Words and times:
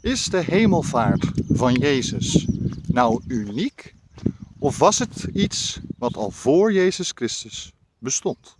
Is 0.00 0.24
de 0.24 0.44
hemelvaart 0.44 1.30
van 1.48 1.72
Jezus 1.72 2.46
nou 2.86 3.22
uniek? 3.26 3.94
Of 4.58 4.78
was 4.78 4.98
het 4.98 5.22
iets 5.32 5.80
wat 5.98 6.16
al 6.16 6.30
voor 6.30 6.72
Jezus 6.72 7.12
Christus 7.14 7.72
bestond? 7.98 8.57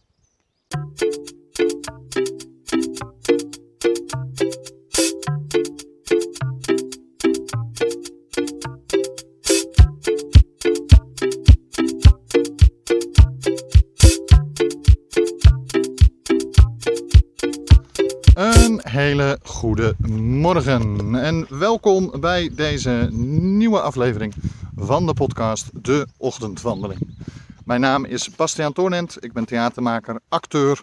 Hele 19.08 19.38
goede 19.42 19.94
morgen 20.08 21.14
en 21.14 21.46
welkom 21.48 22.20
bij 22.20 22.50
deze 22.52 23.08
nieuwe 23.12 23.80
aflevering 23.80 24.34
van 24.76 25.06
de 25.06 25.14
podcast 25.14 25.84
De 25.84 26.06
Ochtendwandeling. 26.16 27.16
Mijn 27.64 27.80
naam 27.80 28.04
is 28.04 28.30
Bastiaan 28.36 28.72
Toornent, 28.72 29.24
ik 29.24 29.32
ben 29.32 29.44
theatermaker, 29.44 30.20
acteur, 30.28 30.82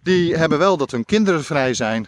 die 0.03 0.35
hebben 0.35 0.57
wel 0.57 0.77
dat 0.77 0.91
hun 0.91 1.05
kinderen 1.05 1.43
vrij 1.43 1.73
zijn. 1.73 2.07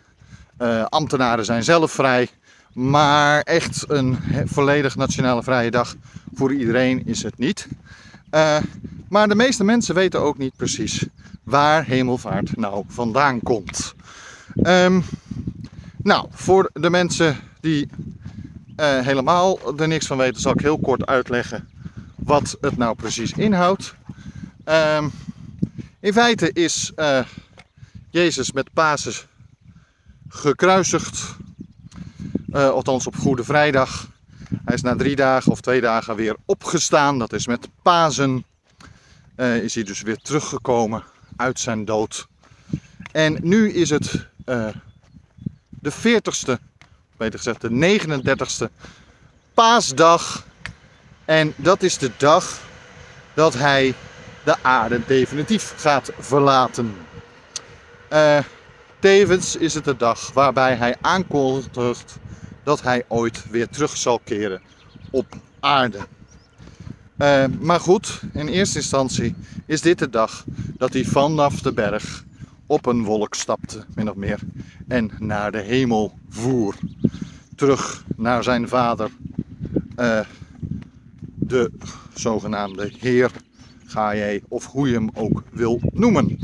Uh, 0.59 0.83
ambtenaren 0.83 1.45
zijn 1.45 1.63
zelf 1.63 1.91
vrij. 1.91 2.29
Maar 2.73 3.41
echt 3.41 3.85
een 3.87 4.17
volledig 4.45 4.95
nationale 4.95 5.43
vrije 5.43 5.71
dag 5.71 5.95
voor 6.33 6.53
iedereen 6.53 7.05
is 7.05 7.23
het 7.23 7.37
niet. 7.37 7.67
Uh, 8.31 8.57
maar 9.09 9.27
de 9.27 9.35
meeste 9.35 9.63
mensen 9.63 9.95
weten 9.95 10.21
ook 10.21 10.37
niet 10.37 10.55
precies 10.55 11.05
waar 11.43 11.85
hemelvaart 11.85 12.57
nou 12.57 12.83
vandaan 12.87 13.41
komt. 13.41 13.93
Um, 14.63 15.03
nou, 16.03 16.27
voor 16.31 16.69
de 16.73 16.89
mensen 16.89 17.37
die 17.59 17.89
uh, 18.79 18.99
helemaal 18.99 19.77
er 19.77 19.87
niks 19.87 20.07
van 20.07 20.17
weten, 20.17 20.41
zal 20.41 20.51
ik 20.51 20.59
heel 20.59 20.79
kort 20.79 21.05
uitleggen 21.05 21.69
wat 22.15 22.57
het 22.61 22.77
nou 22.77 22.95
precies 22.95 23.31
inhoudt. 23.31 23.95
Um, 24.65 25.11
in 25.99 26.13
feite 26.13 26.51
is 26.53 26.91
uh, 26.95 27.19
Jezus 28.09 28.51
met 28.51 28.73
Pasen 28.73 29.13
gekruisigd, 30.29 31.35
uh, 32.49 32.69
althans 32.69 33.07
op 33.07 33.15
Goede 33.15 33.43
Vrijdag. 33.43 34.07
Hij 34.65 34.75
is 34.75 34.81
na 34.81 34.95
drie 34.95 35.15
dagen 35.15 35.51
of 35.51 35.61
twee 35.61 35.81
dagen 35.81 36.15
weer 36.15 36.35
opgestaan, 36.45 37.19
dat 37.19 37.33
is 37.33 37.47
met 37.47 37.69
Pasen. 37.81 38.45
is 39.35 39.75
hij 39.75 39.83
dus 39.83 40.01
weer 40.01 40.17
teruggekomen 40.17 41.03
uit 41.35 41.59
zijn 41.59 41.85
dood. 41.85 42.27
En 43.11 43.37
nu 43.41 43.71
is 43.71 43.89
het 43.89 44.27
de 45.81 45.91
40ste, 45.91 46.61
beter 47.17 47.39
gezegd 47.39 47.61
de 47.61 47.99
39ste 47.99 48.65
paasdag. 49.53 50.45
En 51.25 51.53
dat 51.55 51.83
is 51.83 51.97
de 51.97 52.11
dag 52.17 52.59
dat 53.33 53.53
hij 53.53 53.93
de 54.43 54.55
aarde 54.61 55.01
definitief 55.07 55.73
gaat 55.77 56.11
verlaten. 56.19 56.95
Uh, 58.13 58.37
tevens 58.99 59.55
is 59.55 59.73
het 59.73 59.85
de 59.85 59.97
dag 59.97 60.31
waarbij 60.33 60.75
hij 60.75 60.95
aankondigt 61.01 61.77
dat 62.63 62.81
hij 62.81 63.03
ooit 63.07 63.49
weer 63.49 63.69
terug 63.69 63.97
zal 63.97 64.19
keren 64.23 64.61
op 65.11 65.35
aarde. 65.59 65.99
Uh, 67.17 67.43
maar 67.59 67.79
goed, 67.79 68.21
in 68.33 68.47
eerste 68.47 68.77
instantie 68.77 69.35
is 69.65 69.81
dit 69.81 69.99
de 69.99 70.09
dag 70.09 70.43
dat 70.77 70.93
hij 70.93 71.05
vanaf 71.05 71.61
de 71.61 71.73
berg 71.73 72.23
op 72.69 72.85
een 72.85 73.03
wolk 73.03 73.35
stapte, 73.35 73.85
min 73.95 74.09
of 74.09 74.15
meer, 74.15 74.39
en 74.87 75.11
naar 75.19 75.51
de 75.51 75.61
hemel 75.61 76.13
voer. 76.29 76.75
Terug 77.55 78.05
naar 78.15 78.43
zijn 78.43 78.67
vader, 78.67 79.11
uh, 79.97 80.19
de 81.35 81.71
zogenaamde 82.13 82.91
Heer 82.99 83.31
Gaie, 83.85 84.43
of 84.47 84.65
hoe 84.65 84.87
je 84.87 84.93
hem 84.93 85.09
ook 85.13 85.43
wil 85.51 85.81
noemen. 85.93 86.39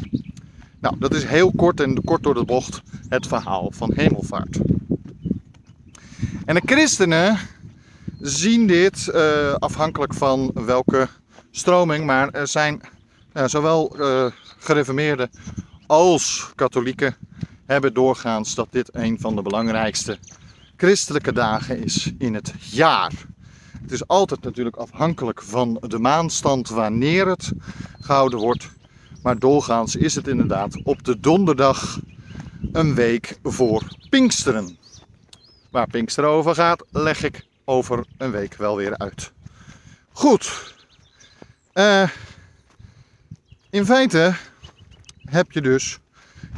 Nou, 0.80 0.96
dat 1.00 1.14
is 1.14 1.24
heel 1.24 1.52
kort 1.52 1.80
en 1.80 2.04
kort 2.04 2.24
door 2.24 2.34
de 2.34 2.46
bocht 2.46 2.82
het 3.10 3.28
verhaal 3.28 3.72
van 3.72 3.92
hemelvaart. 3.96 4.60
En 6.46 6.56
de 6.56 6.62
christenen 6.66 7.38
zien 8.20 8.68
dit 8.68 9.12
uh, 9.14 9.54
afhankelijk 9.54 10.14
van 10.14 10.52
welke 10.54 11.08
stroming, 11.52 12.06
maar 12.06 12.30
er 12.30 12.48
zijn 12.48 12.82
uh, 13.34 13.46
zowel 13.46 13.96
gereformeerde 14.58 15.30
als 15.88 16.52
katholieken 16.56 17.16
hebben 17.66 17.94
doorgaans 17.94 18.56
dat 18.56 18.68
dit 18.72 18.90
een 18.96 19.20
van 19.20 19.36
de 19.36 19.42
belangrijkste 19.42 20.18
christelijke 20.78 21.34
dagen 21.34 21.84
is 21.84 22.12
in 22.18 22.34
het 22.34 22.54
jaar. 22.60 23.12
Het 23.82 23.92
is 23.92 24.08
altijd 24.08 24.44
natuurlijk 24.44 24.76
afhankelijk 24.76 25.42
van 25.42 25.78
de 25.88 26.00
maanstand 26.00 26.70
wanneer 26.70 27.28
het 27.28 27.52
gehouden 28.00 28.40
wordt. 28.40 28.70
Maar 29.22 29.40
doorgaans 29.40 29.96
is 29.96 30.16
het 30.16 30.28
inderdaad 30.28 30.84
op 30.84 31.04
de 31.04 31.20
donderdag 31.20 32.00
een 32.72 32.96
week 32.96 33.40
voor 33.44 33.84
Pinksteren. 34.10 34.78
Waar 35.72 35.88
Pinksteren 35.88 36.30
over 36.30 36.56
gaat, 36.56 36.86
leg 36.92 37.24
ik 37.24 37.46
over 37.66 38.06
een 38.18 38.32
week 38.32 38.56
wel 38.56 38.76
weer 38.76 38.98
uit. 38.98 39.32
Goed. 40.12 40.74
Uh, 41.74 42.10
in 43.70 43.86
feite 43.86 44.36
heb 45.26 45.52
je 45.52 45.62
dus 45.62 46.00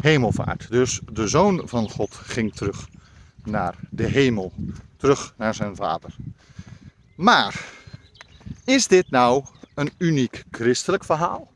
hemelvaart. 0.01 0.69
Dus 0.69 1.01
de 1.11 1.27
zoon 1.27 1.61
van 1.65 1.89
God 1.89 2.15
ging 2.15 2.55
terug 2.55 2.87
naar 3.43 3.75
de 3.89 4.05
hemel, 4.05 4.53
terug 4.97 5.33
naar 5.37 5.55
zijn 5.55 5.75
vader. 5.75 6.15
Maar 7.15 7.65
is 8.65 8.87
dit 8.87 9.09
nou 9.09 9.45
een 9.75 9.91
uniek 9.97 10.43
christelijk 10.51 11.03
verhaal? 11.03 11.51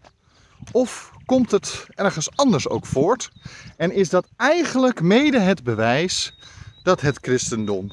Of 0.71 1.11
komt 1.25 1.51
het 1.51 1.85
ergens 1.95 2.35
anders 2.35 2.67
ook 2.67 2.85
voort? 2.85 3.31
En 3.77 3.91
is 3.91 4.09
dat 4.09 4.27
eigenlijk 4.37 5.01
mede 5.01 5.39
het 5.39 5.63
bewijs 5.63 6.37
dat 6.83 7.01
het 7.01 7.17
christendom 7.21 7.91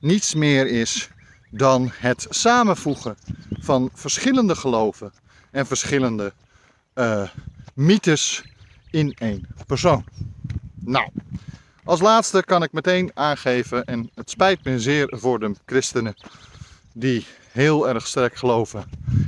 niets 0.00 0.34
meer 0.34 0.66
is 0.66 1.08
dan 1.50 1.90
het 1.92 2.26
samenvoegen 2.28 3.16
van 3.50 3.90
verschillende 3.94 4.56
geloven 4.56 5.12
en 5.50 5.66
verschillende 5.66 6.32
uh, 6.94 7.28
mythes 7.74 8.44
in 8.96 9.14
één 9.18 9.46
persoon. 9.66 10.04
Nou, 10.74 11.08
als 11.84 12.00
laatste 12.00 12.42
kan 12.44 12.62
ik 12.62 12.72
meteen 12.72 13.10
aangeven, 13.14 13.84
en 13.84 14.10
het 14.14 14.30
spijt 14.30 14.64
me 14.64 14.80
zeer 14.80 15.14
voor 15.16 15.38
de 15.38 15.54
christenen 15.66 16.14
die 16.92 17.26
heel 17.52 17.88
erg 17.88 18.06
sterk 18.06 18.36
geloven 18.36 18.84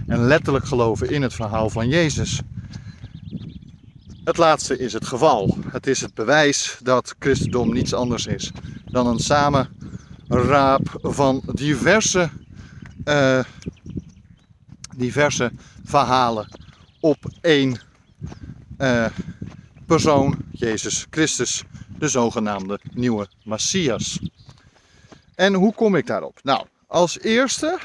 en 0.06 0.26
letterlijk 0.26 0.65
geloven 0.65 1.11
in 1.11 1.23
het 1.23 1.35
verhaal 1.35 1.70
van 1.70 1.88
Jezus. 1.88 2.41
Het 4.25 4.37
laatste 4.37 4.79
is 4.79 4.93
het 4.93 5.06
geval. 5.06 5.59
Het 5.69 5.87
is 5.87 6.00
het 6.00 6.14
bewijs 6.14 6.79
dat 6.82 7.14
christendom 7.19 7.73
niets 7.73 7.94
anders 7.94 8.26
is 8.26 8.53
dan 8.85 9.06
een 9.06 9.19
samenraap 9.19 10.99
van 11.03 11.43
diverse, 11.53 12.31
uh, 13.05 13.44
diverse 14.97 15.53
verhalen 15.85 16.49
op 17.00 17.19
één 17.41 17.81
uh, 18.78 19.06
persoon, 19.86 20.36
Jezus 20.50 21.06
Christus, 21.10 21.62
de 21.98 22.08
zogenaamde 22.08 22.80
nieuwe 22.92 23.28
Messias. 23.44 24.20
En 25.34 25.54
hoe 25.54 25.75
kom 25.75 25.96
ik 25.96 26.06
daarop? 26.06 26.38
Nou, 26.42 26.66
als 26.86 27.20
eerste 27.20 27.78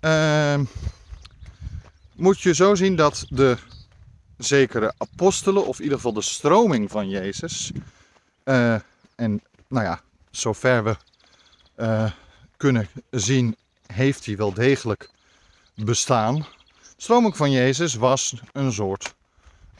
uh, 0.00 0.60
moet 2.14 2.40
je 2.40 2.54
zo 2.54 2.74
zien 2.74 2.96
dat 2.96 3.26
de 3.28 3.56
zekere 4.38 4.94
apostelen, 4.98 5.66
of 5.66 5.76
in 5.76 5.82
ieder 5.82 5.98
geval 5.98 6.12
de 6.12 6.22
stroming 6.22 6.90
van 6.90 7.08
Jezus, 7.08 7.72
uh, 8.44 8.74
en 9.14 9.42
nou 9.68 9.84
ja, 9.84 10.00
zover 10.30 10.84
we 10.84 10.96
uh, 11.76 12.10
kunnen 12.56 12.88
zien, 13.10 13.56
heeft 13.86 14.26
hij 14.26 14.36
wel 14.36 14.52
degelijk 14.52 15.10
bestaan. 15.74 16.34
De 16.34 16.46
stroming 16.96 17.36
van 17.36 17.50
Jezus 17.50 17.94
was 17.94 18.42
een 18.52 18.72
soort 18.72 19.14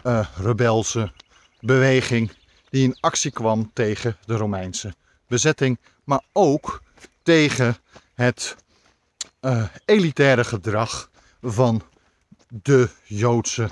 uh, 0.04 0.26
rebelse 0.36 1.12
beweging 1.60 2.30
die 2.70 2.84
in 2.84 2.96
actie 3.00 3.30
kwam 3.30 3.70
tegen 3.72 4.16
de 4.24 4.36
Romeinse 4.36 4.94
bezetting, 5.26 5.78
maar 6.04 6.22
ook 6.32 6.82
tegen 7.22 7.76
het 8.14 8.56
uh, 9.40 9.64
elitaire 9.84 10.44
gedrag 10.44 11.10
van 11.40 11.82
de 12.48 12.88
Joodse 13.04 13.70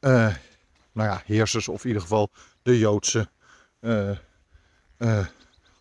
uh, 0.00 0.34
nou 0.92 1.08
ja, 1.08 1.22
heersers, 1.24 1.68
of 1.68 1.82
in 1.82 1.86
ieder 1.86 2.02
geval 2.02 2.30
de 2.62 2.78
Joodse 2.78 3.28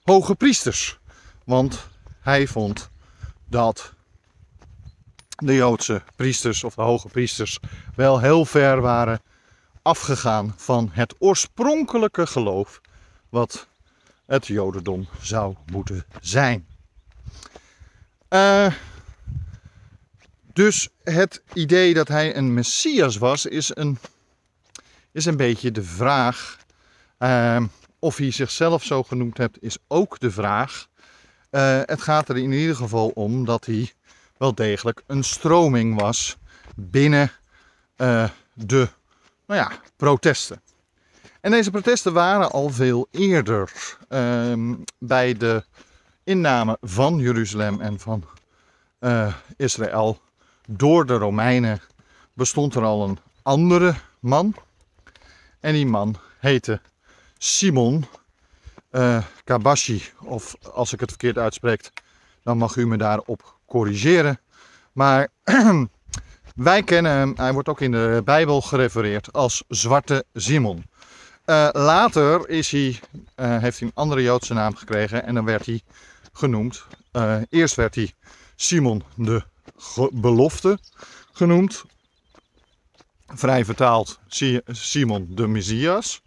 hoge 0.03 0.35
priesters. 0.35 0.99
Want 1.45 1.87
hij 2.19 2.47
vond 2.47 2.89
dat 3.45 3.93
de 5.35 5.55
Joodse 5.55 6.01
priesters 6.15 6.63
of 6.63 6.75
de 6.75 6.81
hoge 6.81 7.07
priesters 7.07 7.59
wel 7.95 8.19
heel 8.19 8.45
ver 8.45 8.81
waren 8.81 9.21
afgegaan 9.83 10.53
van 10.57 10.89
het 10.91 11.15
oorspronkelijke 11.19 12.27
geloof 12.27 12.81
wat 13.29 13.67
het 14.25 14.47
Jodendom 14.47 15.07
zou 15.21 15.55
moeten 15.71 16.05
zijn. 16.21 16.67
Uh, 18.29 18.73
dus 20.53 20.89
het 21.03 21.43
idee 21.53 21.93
dat 21.93 22.07
hij 22.07 22.35
een 22.35 22.53
messias 22.53 23.17
was, 23.17 23.45
is 23.45 23.75
een, 23.75 23.97
is 25.11 25.25
een 25.25 25.37
beetje 25.37 25.71
de 25.71 25.83
vraag. 25.83 26.57
Uh, 27.19 27.63
of 27.99 28.17
hij 28.17 28.31
zichzelf 28.31 28.83
zo 28.83 29.03
genoemd 29.03 29.37
hebt, 29.37 29.61
is 29.61 29.77
ook 29.87 30.19
de 30.19 30.31
vraag. 30.31 30.87
Uh, 31.51 31.81
het 31.83 32.01
gaat 32.01 32.29
er 32.29 32.37
in 32.37 32.51
ieder 32.51 32.75
geval 32.75 33.09
om 33.09 33.45
dat 33.45 33.65
hij 33.65 33.93
wel 34.37 34.55
degelijk 34.55 35.03
een 35.07 35.23
stroming 35.23 35.99
was 35.99 36.37
binnen 36.75 37.31
de 38.53 38.89
nou 39.53 39.69
ja, 39.69 39.79
protesten. 39.95 40.61
En 41.41 41.51
deze 41.51 41.71
protesten 41.71 42.13
waren 42.13 42.51
al 42.51 42.69
veel 42.69 43.07
eerder 43.11 43.71
ehm, 44.09 44.73
bij 44.99 45.33
de 45.33 45.63
inname 46.23 46.77
van 46.81 47.17
Jeruzalem 47.17 47.81
en 47.81 47.99
van 47.99 48.23
uh, 48.99 49.33
Israël 49.57 50.19
door 50.67 51.05
de 51.05 51.17
Romeinen 51.17 51.81
bestond 52.33 52.75
er 52.75 52.83
al 52.83 53.03
een 53.03 53.19
andere 53.41 53.95
man. 54.19 54.55
En 55.59 55.73
die 55.73 55.85
man 55.85 56.15
heette 56.39 56.81
Simon 57.37 58.05
uh, 58.91 59.23
Kabashi. 59.43 60.03
Of 60.19 60.55
als 60.73 60.93
ik 60.93 60.99
het 60.99 61.09
verkeerd 61.09 61.37
uitspreek, 61.37 61.91
dan 62.43 62.57
mag 62.57 62.75
u 62.75 62.87
me 62.87 62.97
daarop 62.97 63.55
corrigeren. 63.65 64.39
Maar 64.91 65.27
Wij 66.53 66.83
kennen 66.83 67.11
hem, 67.11 67.33
hij 67.35 67.53
wordt 67.53 67.69
ook 67.69 67.81
in 67.81 67.91
de 67.91 68.21
Bijbel 68.25 68.61
gerefereerd 68.61 69.33
als 69.33 69.63
Zwarte 69.67 70.25
Simon. 70.33 70.85
Uh, 71.45 71.69
later 71.71 72.49
is 72.49 72.71
hij, 72.71 72.99
uh, 73.35 73.57
heeft 73.57 73.79
hij 73.79 73.87
een 73.87 73.93
andere 73.95 74.21
Joodse 74.21 74.53
naam 74.53 74.75
gekregen 74.75 75.25
en 75.25 75.35
dan 75.35 75.45
werd 75.45 75.65
hij 75.65 75.81
genoemd. 76.33 76.85
Uh, 77.13 77.35
eerst 77.49 77.75
werd 77.75 77.95
hij 77.95 78.13
Simon 78.55 79.03
de 79.15 79.43
Belofte 80.11 80.79
genoemd. 81.31 81.83
Vrij 83.27 83.65
vertaald 83.65 84.19
Simon 84.67 85.27
de 85.29 85.47
Messias. 85.47 86.21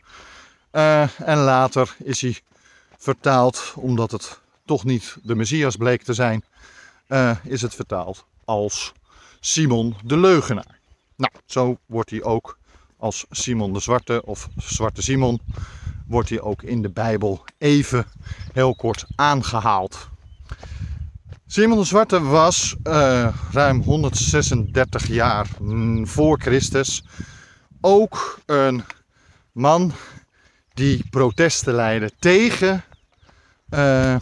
en 0.71 1.37
later 1.37 1.97
is 2.05 2.21
hij 2.21 2.41
vertaald, 2.99 3.73
omdat 3.77 4.11
het 4.11 4.41
toch 4.65 4.85
niet 4.85 5.17
de 5.23 5.35
Messias 5.35 5.77
bleek 5.77 6.03
te 6.03 6.15
zijn, 6.15 6.45
is 7.43 7.63
het 7.63 7.75
vertaald 7.75 8.25
als 8.45 8.93
Simon 9.41 9.97
de 10.05 10.17
Leugenaar. 10.17 10.79
Nou, 11.17 11.33
zo 11.45 11.79
wordt 11.87 12.11
hij 12.11 12.23
ook 12.23 12.59
als 12.97 13.25
Simon 13.31 13.73
de 13.73 13.81
Zwarte 13.81 14.23
of 14.25 14.49
Zwarte 14.57 15.03
Simon, 15.03 15.41
wordt 16.07 16.29
hij 16.29 16.41
ook 16.41 16.63
in 16.63 16.83
de 16.83 16.91
Bijbel 16.91 17.45
even 17.59 18.07
heel 18.53 18.75
kort 18.75 19.05
aangehaald. 19.15 20.09
Simon 21.47 21.79
de 21.79 21.85
Zwarte 21.85 22.23
was 22.23 22.77
uh, 22.85 23.35
ruim 23.53 23.83
136 23.83 25.07
jaar 25.07 25.47
voor 26.03 26.41
Christus 26.41 27.03
ook 27.81 28.39
een 28.47 28.85
man 29.53 29.93
die 30.75 31.05
protesten 31.11 31.75
leidde 31.75 32.11
tegen, 32.19 32.85
uh, 33.71 34.13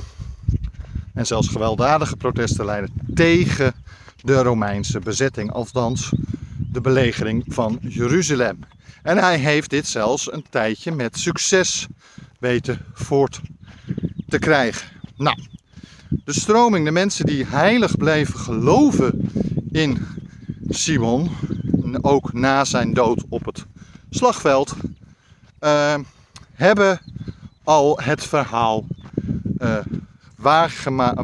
en 1.15 1.27
zelfs 1.27 1.49
gewelddadige 1.49 2.17
protesten 2.17 2.65
leidde 2.65 2.93
tegen 3.15 3.75
de 4.25 4.43
Romeinse 4.43 4.99
bezetting, 4.99 5.53
althans 5.53 6.13
de 6.73 6.81
belegering 6.81 7.45
van 7.47 7.79
Jeruzalem. 7.81 8.59
En 9.03 9.19
hij 9.19 9.39
heeft 9.39 9.71
dit 9.71 9.87
zelfs 9.87 10.33
een 10.33 10.45
tijdje 10.51 10.93
met 10.93 11.19
succes 11.19 11.87
weten 12.39 12.79
voort 12.93 13.41
te 14.29 14.39
krijgen. 14.39 14.89
Nou, 15.17 15.39
de 16.25 16.33
stroming, 16.33 16.85
de 16.85 16.91
mensen 16.91 17.27
die 17.27 17.45
heilig 17.47 17.97
bleven 17.97 18.39
geloven 18.39 19.31
in 19.73 20.07
Simon, 20.69 21.31
ook 22.01 22.33
na 22.33 22.65
zijn 22.65 22.95
dood 22.95 23.25
op 23.29 23.45
het 23.45 23.67
slagveld, 24.11 24.77
uh, 25.61 25.95
hebben 26.53 27.01
al 27.65 28.01
het 28.03 28.25
verhaal 28.25 28.87
uh, 29.59 29.79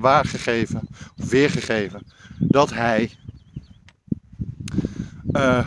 waargegeven, 0.01 0.89
weergegeven 1.17 2.03
dat 2.41 2.73
hij 2.73 3.11
uh, 5.33 5.67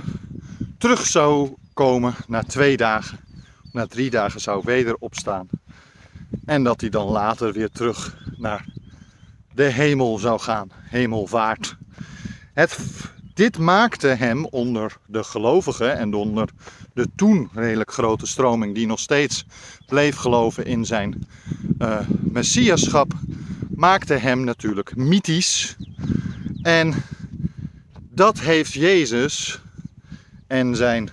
terug 0.77 1.05
zou 1.05 1.53
komen 1.73 2.13
na 2.27 2.43
twee 2.43 2.77
dagen. 2.77 3.19
Na 3.71 3.85
drie 3.85 4.09
dagen 4.09 4.41
zou 4.41 4.61
weder 4.65 4.95
opstaan. 4.99 5.47
En 6.45 6.63
dat 6.63 6.81
hij 6.81 6.89
dan 6.89 7.07
later 7.07 7.53
weer 7.53 7.69
terug 7.69 8.17
naar 8.37 8.65
de 9.53 9.63
hemel 9.63 10.17
zou 10.17 10.39
gaan. 10.39 10.69
Hemelvaart. 10.73 11.77
Het, 12.53 12.79
dit 13.33 13.57
maakte 13.57 14.07
hem 14.07 14.45
onder 14.45 14.97
de 15.05 15.23
gelovigen 15.23 15.97
en 15.97 16.13
onder 16.13 16.49
de 16.93 17.07
toen 17.15 17.49
redelijk 17.53 17.91
grote 17.91 18.25
stroming 18.25 18.75
die 18.75 18.87
nog 18.87 18.99
steeds 18.99 19.45
bleef 19.85 20.15
geloven 20.15 20.65
in 20.65 20.85
zijn 20.85 21.27
uh, 21.79 21.99
messiaschap, 22.09 23.13
maakte 23.75 24.13
hem 24.13 24.43
natuurlijk 24.43 24.95
mythisch 24.95 25.75
en 26.63 26.93
dat 28.09 28.39
heeft 28.39 28.73
Jezus 28.73 29.61
en 30.47 30.75
zijn 30.75 31.09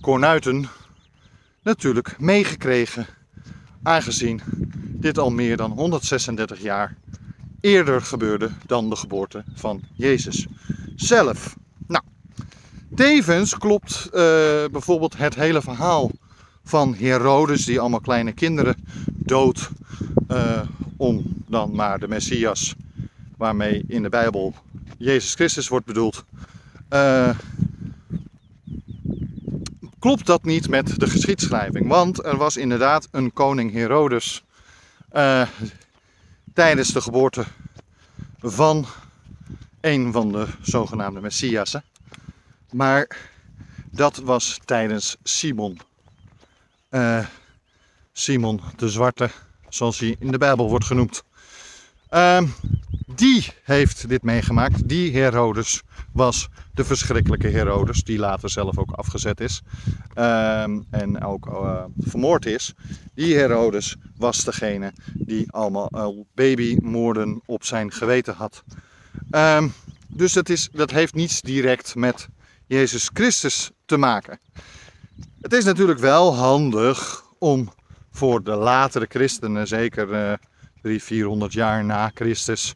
kornuiten 0.00 0.68
natuurlijk 1.62 2.20
meegekregen, 2.20 3.06
aangezien 3.82 4.40
dit 5.00 5.18
al 5.18 5.30
meer 5.30 5.56
dan 5.56 5.70
136 5.70 6.60
jaar 6.60 6.96
eerder 7.60 8.02
gebeurde 8.02 8.50
dan 8.66 8.90
de 8.90 8.96
geboorte 8.96 9.44
van 9.54 9.82
Jezus 9.94 10.46
zelf. 10.96 11.56
Nou, 11.86 12.04
Tevens 12.94 13.58
klopt 13.58 14.04
uh, 14.06 14.10
bijvoorbeeld 14.72 15.16
het 15.16 15.34
hele 15.34 15.62
verhaal 15.62 16.10
van 16.64 16.94
Herodes, 16.94 17.64
die 17.64 17.80
allemaal 17.80 18.00
kleine 18.00 18.32
kinderen 18.32 18.76
dood 19.06 19.70
uh, 20.28 20.60
om 20.96 21.22
dan 21.46 21.74
maar 21.74 21.98
de 21.98 22.08
Messias, 22.08 22.74
waarmee 23.38 23.84
in 23.88 24.02
de 24.02 24.08
Bijbel 24.08 24.54
Jezus 24.98 25.34
Christus 25.34 25.68
wordt 25.68 25.86
bedoeld. 25.86 26.24
Uh, 26.90 27.38
klopt 29.98 30.26
dat 30.26 30.44
niet 30.44 30.68
met 30.68 31.00
de 31.00 31.10
geschiedschrijving? 31.10 31.88
Want 31.88 32.24
er 32.24 32.36
was 32.36 32.56
inderdaad 32.56 33.08
een 33.10 33.32
koning 33.32 33.72
Herodes 33.72 34.44
tijdens 36.54 36.92
de 36.92 37.00
geboorte 37.00 37.44
van 38.40 38.86
een 39.80 40.12
van 40.12 40.32
de 40.32 40.46
zogenaamde 40.60 41.20
Messiassen. 41.20 41.84
Maar 42.72 43.16
dat 43.90 44.16
was 44.16 44.60
tijdens 44.64 45.16
Simon. 45.22 45.80
Uh, 46.90 47.26
Simon 48.12 48.60
de 48.76 48.88
Zwarte, 48.88 49.30
zoals 49.68 49.98
hij 49.98 50.16
in 50.18 50.32
de 50.32 50.38
Bijbel 50.38 50.68
wordt 50.68 50.84
genoemd. 50.84 51.24
Uh, 52.10 52.42
die 53.14 53.46
heeft 53.62 54.08
dit 54.08 54.22
meegemaakt. 54.22 54.88
Die 54.88 55.12
Herodes 55.12 55.82
was 56.12 56.48
de 56.72 56.84
verschrikkelijke 56.84 57.48
Herodes, 57.48 58.04
die 58.04 58.18
later 58.18 58.50
zelf 58.50 58.78
ook 58.78 58.90
afgezet 58.90 59.40
is 59.40 59.62
uh, 60.14 60.62
en 60.90 61.22
ook 61.22 61.46
uh, 61.46 61.84
vermoord 61.98 62.46
is. 62.46 62.74
Die 63.14 63.34
Herodes 63.34 63.96
was 64.16 64.44
degene 64.44 64.92
die 65.14 65.52
allemaal 65.52 65.90
al 65.90 66.26
babymoorden 66.34 67.40
op 67.46 67.64
zijn 67.64 67.92
geweten 67.92 68.34
had. 68.34 68.64
Ehm, 69.30 69.68
dus 70.06 70.32
dat, 70.32 70.48
is, 70.48 70.68
dat 70.72 70.90
heeft 70.90 71.14
niets 71.14 71.40
direct 71.40 71.94
met 71.94 72.28
Jezus 72.66 73.10
Christus 73.12 73.70
te 73.84 73.96
maken. 73.96 74.38
Het 75.40 75.52
is 75.52 75.64
natuurlijk 75.64 75.98
wel 75.98 76.34
handig 76.34 77.24
om 77.38 77.72
voor 78.10 78.42
de 78.42 78.54
latere 78.54 79.06
christenen, 79.08 79.66
zeker 79.66 80.08
uh, 80.08 80.32
300, 80.82 81.02
400 81.02 81.52
jaar 81.52 81.84
na 81.84 82.10
Christus, 82.14 82.74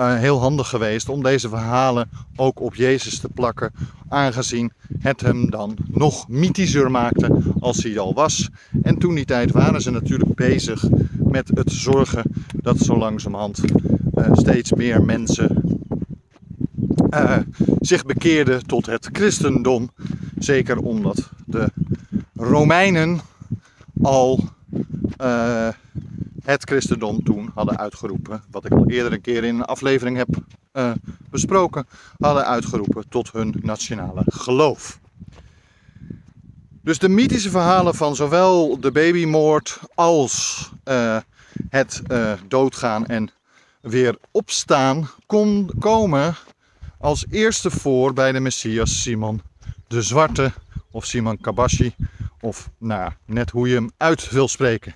uh, 0.00 0.14
heel 0.18 0.40
handig 0.40 0.68
geweest 0.68 1.08
om 1.08 1.22
deze 1.22 1.48
verhalen 1.48 2.10
ook 2.36 2.60
op 2.60 2.74
Jezus 2.74 3.18
te 3.18 3.28
plakken, 3.28 3.72
aangezien 4.08 4.72
het 4.98 5.20
hem 5.20 5.50
dan 5.50 5.76
nog 5.86 6.28
mythischer 6.28 6.90
maakte 6.90 7.42
als 7.60 7.82
hij 7.82 7.98
al 7.98 8.14
was. 8.14 8.48
En 8.82 8.98
toen 8.98 9.14
die 9.14 9.24
tijd 9.24 9.50
waren 9.50 9.82
ze 9.82 9.90
natuurlijk 9.90 10.34
bezig 10.34 10.84
met 11.18 11.50
het 11.54 11.72
zorgen 11.72 12.22
dat 12.54 12.78
zo 12.78 12.96
langzamerhand 12.96 13.60
uh, 14.14 14.30
steeds 14.32 14.72
meer 14.72 15.02
mensen 15.02 15.62
uh, 17.10 17.36
zich 17.80 18.04
bekeerden 18.04 18.66
tot 18.66 18.86
het 18.86 19.08
christendom. 19.12 19.90
Zeker 20.38 20.78
omdat 20.78 21.30
de 21.46 21.70
Romeinen 22.34 23.20
al 24.02 24.48
het 26.50 26.68
christendom 26.68 27.22
toen 27.22 27.50
hadden 27.54 27.78
uitgeroepen, 27.78 28.42
wat 28.50 28.64
ik 28.64 28.72
al 28.72 28.90
eerder 28.90 29.12
een 29.12 29.20
keer 29.20 29.44
in 29.44 29.54
een 29.54 29.64
aflevering 29.64 30.16
heb 30.16 30.28
uh, 30.72 30.92
besproken, 31.30 31.86
hadden 32.18 32.46
uitgeroepen 32.46 33.08
tot 33.08 33.32
hun 33.32 33.54
nationale 33.62 34.22
geloof. 34.26 35.00
Dus 36.82 36.98
de 36.98 37.08
mythische 37.08 37.50
verhalen 37.50 37.94
van 37.94 38.16
zowel 38.16 38.80
de 38.80 38.92
babymoord 38.92 39.80
als 39.94 40.70
uh, 40.84 41.16
het 41.68 42.02
doodgaan 42.48 43.06
en 43.06 43.30
weer 43.80 44.18
opstaan 44.30 45.10
kon 45.26 45.70
komen 45.78 46.34
als 46.98 47.26
eerste 47.30 47.70
voor 47.70 48.12
bij 48.12 48.32
de 48.32 48.40
Messias 48.40 49.02
Simon 49.02 49.42
de 49.88 50.02
Zwarte 50.02 50.52
of 50.90 51.04
Simon 51.04 51.40
Kabashi 51.40 51.94
of 52.40 52.70
nou, 52.78 53.12
net 53.26 53.50
hoe 53.50 53.68
je 53.68 53.74
hem 53.74 53.90
uit 53.96 54.30
wil 54.30 54.48
spreken. 54.48 54.94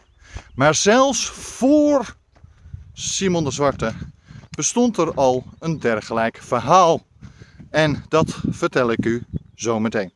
Maar 0.55 0.75
zelfs 0.75 1.26
voor 1.31 2.17
Simon 2.93 3.45
de 3.45 3.50
Zwarte 3.50 3.93
bestond 4.50 4.97
er 4.97 5.14
al 5.14 5.45
een 5.59 5.79
dergelijk 5.79 6.37
verhaal. 6.37 7.07
En 7.71 8.05
dat 8.09 8.41
vertel 8.50 8.91
ik 8.91 9.05
u 9.05 9.23
zo 9.55 9.81
meteen. 9.81 10.12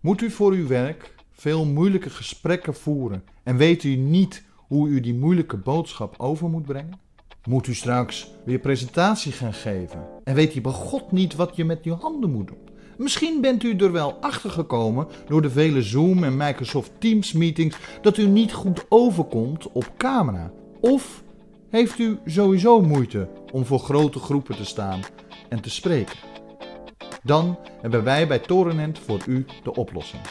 Moet 0.00 0.20
u 0.20 0.30
voor 0.30 0.52
uw 0.52 0.66
werk 0.66 1.14
veel 1.32 1.64
moeilijke 1.64 2.10
gesprekken 2.10 2.74
voeren 2.74 3.24
en 3.42 3.56
weet 3.56 3.84
u 3.84 3.96
niet 3.96 4.44
hoe 4.56 4.88
u 4.88 5.00
die 5.00 5.14
moeilijke 5.14 5.56
boodschap 5.56 6.14
over 6.18 6.48
moet 6.48 6.66
brengen? 6.66 7.00
Moet 7.48 7.66
u 7.66 7.74
straks 7.74 8.30
weer 8.44 8.58
presentatie 8.58 9.32
gaan 9.32 9.54
geven 9.54 10.06
en 10.24 10.34
weet 10.34 10.54
u 10.54 10.60
bij 10.60 10.72
God 10.72 11.12
niet 11.12 11.34
wat 11.34 11.56
je 11.56 11.64
met 11.64 11.82
uw 11.82 11.94
handen 11.94 12.30
moet 12.30 12.46
doen? 12.46 12.71
Misschien 12.96 13.40
bent 13.40 13.62
u 13.62 13.76
er 13.76 13.92
wel 13.92 14.16
achter 14.20 14.50
gekomen 14.50 15.06
door 15.26 15.42
de 15.42 15.50
vele 15.50 15.82
Zoom 15.82 16.24
en 16.24 16.36
Microsoft 16.36 16.90
Teams 16.98 17.32
meetings 17.32 17.76
dat 18.02 18.16
u 18.16 18.26
niet 18.26 18.52
goed 18.52 18.84
overkomt 18.88 19.72
op 19.72 19.92
camera. 19.96 20.52
Of 20.80 21.22
heeft 21.70 21.98
u 21.98 22.18
sowieso 22.26 22.80
moeite 22.80 23.28
om 23.52 23.66
voor 23.66 23.78
grote 23.78 24.18
groepen 24.18 24.56
te 24.56 24.64
staan 24.64 25.00
en 25.48 25.60
te 25.60 25.70
spreken? 25.70 26.16
Dan 27.22 27.58
hebben 27.80 28.04
wij 28.04 28.26
bij 28.26 28.38
Torenent 28.38 28.98
voor 28.98 29.20
u 29.26 29.44
de 29.62 29.74
oplossing. 29.74 30.22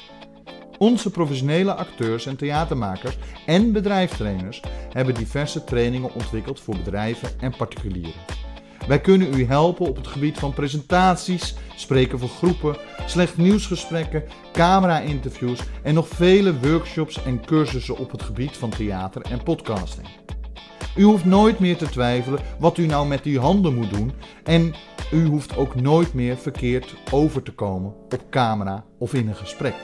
Onze 0.77 1.11
professionele 1.11 1.73
acteurs 1.73 2.25
en 2.25 2.35
theatermakers 2.35 3.17
en 3.45 3.71
bedrijfstrainers 3.71 4.61
hebben 4.89 5.13
diverse 5.13 5.63
trainingen 5.63 6.13
ontwikkeld 6.13 6.59
voor 6.59 6.75
bedrijven 6.75 7.29
en 7.39 7.55
particulieren. 7.57 8.40
Wij 8.91 9.01
kunnen 9.01 9.33
u 9.33 9.45
helpen 9.45 9.85
op 9.85 9.95
het 9.95 10.07
gebied 10.07 10.39
van 10.39 10.53
presentaties, 10.53 11.55
spreken 11.75 12.19
voor 12.19 12.29
groepen, 12.29 12.75
slecht 13.05 13.37
nieuwsgesprekken, 13.37 14.23
camera-interviews 14.51 15.59
en 15.83 15.93
nog 15.93 16.07
vele 16.07 16.59
workshops 16.59 17.23
en 17.23 17.45
cursussen 17.45 17.97
op 17.97 18.11
het 18.11 18.21
gebied 18.21 18.57
van 18.57 18.69
theater 18.69 19.21
en 19.21 19.43
podcasting. 19.43 20.07
U 20.95 21.03
hoeft 21.03 21.25
nooit 21.25 21.59
meer 21.59 21.77
te 21.77 21.89
twijfelen 21.89 22.39
wat 22.59 22.77
u 22.77 22.85
nou 22.85 23.07
met 23.07 23.23
uw 23.23 23.39
handen 23.39 23.75
moet 23.75 23.89
doen 23.89 24.11
en 24.43 24.73
u 25.11 25.25
hoeft 25.25 25.57
ook 25.57 25.75
nooit 25.75 26.13
meer 26.13 26.37
verkeerd 26.37 26.95
over 27.11 27.43
te 27.43 27.51
komen 27.51 27.93
op 28.03 28.23
camera 28.29 28.85
of 28.97 29.13
in 29.13 29.27
een 29.27 29.35
gesprek. 29.35 29.75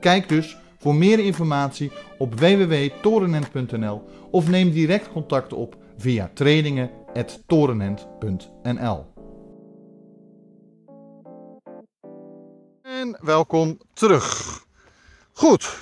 Kijk 0.00 0.28
dus 0.28 0.56
voor 0.78 0.94
meer 0.94 1.18
informatie 1.18 1.92
op 2.18 2.40
www.torenent.nl 2.40 4.02
of 4.30 4.48
neem 4.48 4.70
direct 4.70 5.12
contact 5.12 5.52
op 5.52 5.76
via 5.96 6.30
trainingen.torenent.nl. 7.24 9.14
En 12.82 13.18
welkom 13.20 13.78
terug. 13.92 14.58
Goed. 15.32 15.78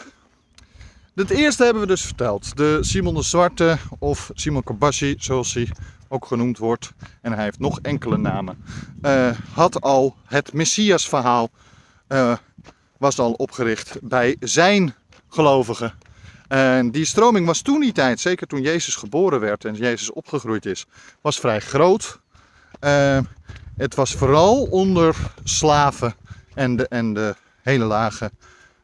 Het 1.15 1.31
eerste 1.31 1.65
hebben 1.65 1.83
we 1.83 1.89
dus 1.89 2.03
verteld. 2.03 2.57
De 2.57 2.79
Simon 2.81 3.15
de 3.15 3.23
Zwarte 3.23 3.77
of 3.99 4.31
Simon 4.35 4.63
Kabashi, 4.63 5.15
zoals 5.19 5.55
hij 5.55 5.69
ook 6.09 6.27
genoemd 6.27 6.59
wordt. 6.59 6.93
En 7.21 7.33
hij 7.33 7.45
heeft 7.45 7.59
nog 7.59 7.81
enkele 7.81 8.17
namen. 8.17 8.65
Uh, 9.03 9.31
had 9.53 9.81
al 9.81 10.17
het 10.25 10.53
Messias 10.53 11.09
verhaal 11.09 11.51
uh, 12.09 12.37
was 12.99 13.19
al 13.19 13.33
opgericht 13.33 13.99
bij 14.03 14.37
zijn 14.41 14.95
gelovigen. 15.29 15.95
En 16.55 16.91
die 16.91 17.05
stroming 17.05 17.47
was 17.47 17.61
toen 17.61 17.81
die 17.81 17.93
tijd, 17.93 18.21
zeker 18.21 18.47
toen 18.47 18.63
Jezus 18.63 18.97
geboren 18.97 19.41
werd 19.41 19.65
en 19.65 19.75
Jezus 19.75 20.13
opgegroeid 20.13 20.67
is, 20.67 20.87
was 21.21 21.41
vrij 21.41 21.61
groot. 21.61 22.21
Uh, 22.81 23.19
het 23.77 23.95
was 23.95 24.15
vooral 24.15 24.63
onder 24.63 25.17
slaven 25.45 26.15
en 26.55 26.77
de, 26.77 26.89
en 26.89 27.15
de 27.15 27.35
hele 27.63 27.85
lage 27.85 28.31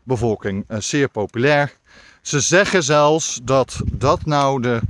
bevolking 0.02 0.64
uh, 0.68 0.78
zeer 0.80 1.08
populair. 1.08 1.76
Ze 2.22 2.40
zeggen 2.40 2.82
zelfs 2.82 3.40
dat 3.42 3.80
dat 3.92 4.24
nou 4.24 4.62
de, 4.62 4.80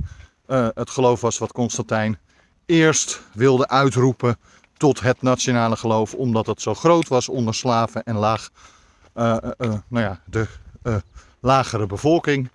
uh, 0.47 0.67
het 0.73 0.89
geloof 0.89 1.21
was 1.21 1.37
wat 1.37 1.51
Constantijn 1.51 2.19
eerst 2.65 3.21
wilde 3.33 3.67
uitroepen 3.67 4.37
tot 4.77 4.99
het 4.99 5.21
nationale 5.21 5.75
geloof, 5.75 6.13
omdat 6.13 6.45
het 6.45 6.61
zo 6.61 6.73
groot 6.73 7.07
was 7.07 7.29
onder 7.29 7.55
slaven 7.55 8.03
en 8.03 8.15
laag 8.15 8.49
nou 9.13 9.81
ja, 9.89 10.19
de 10.25 10.47
lagere 11.39 11.85
bevolking. 11.85 12.49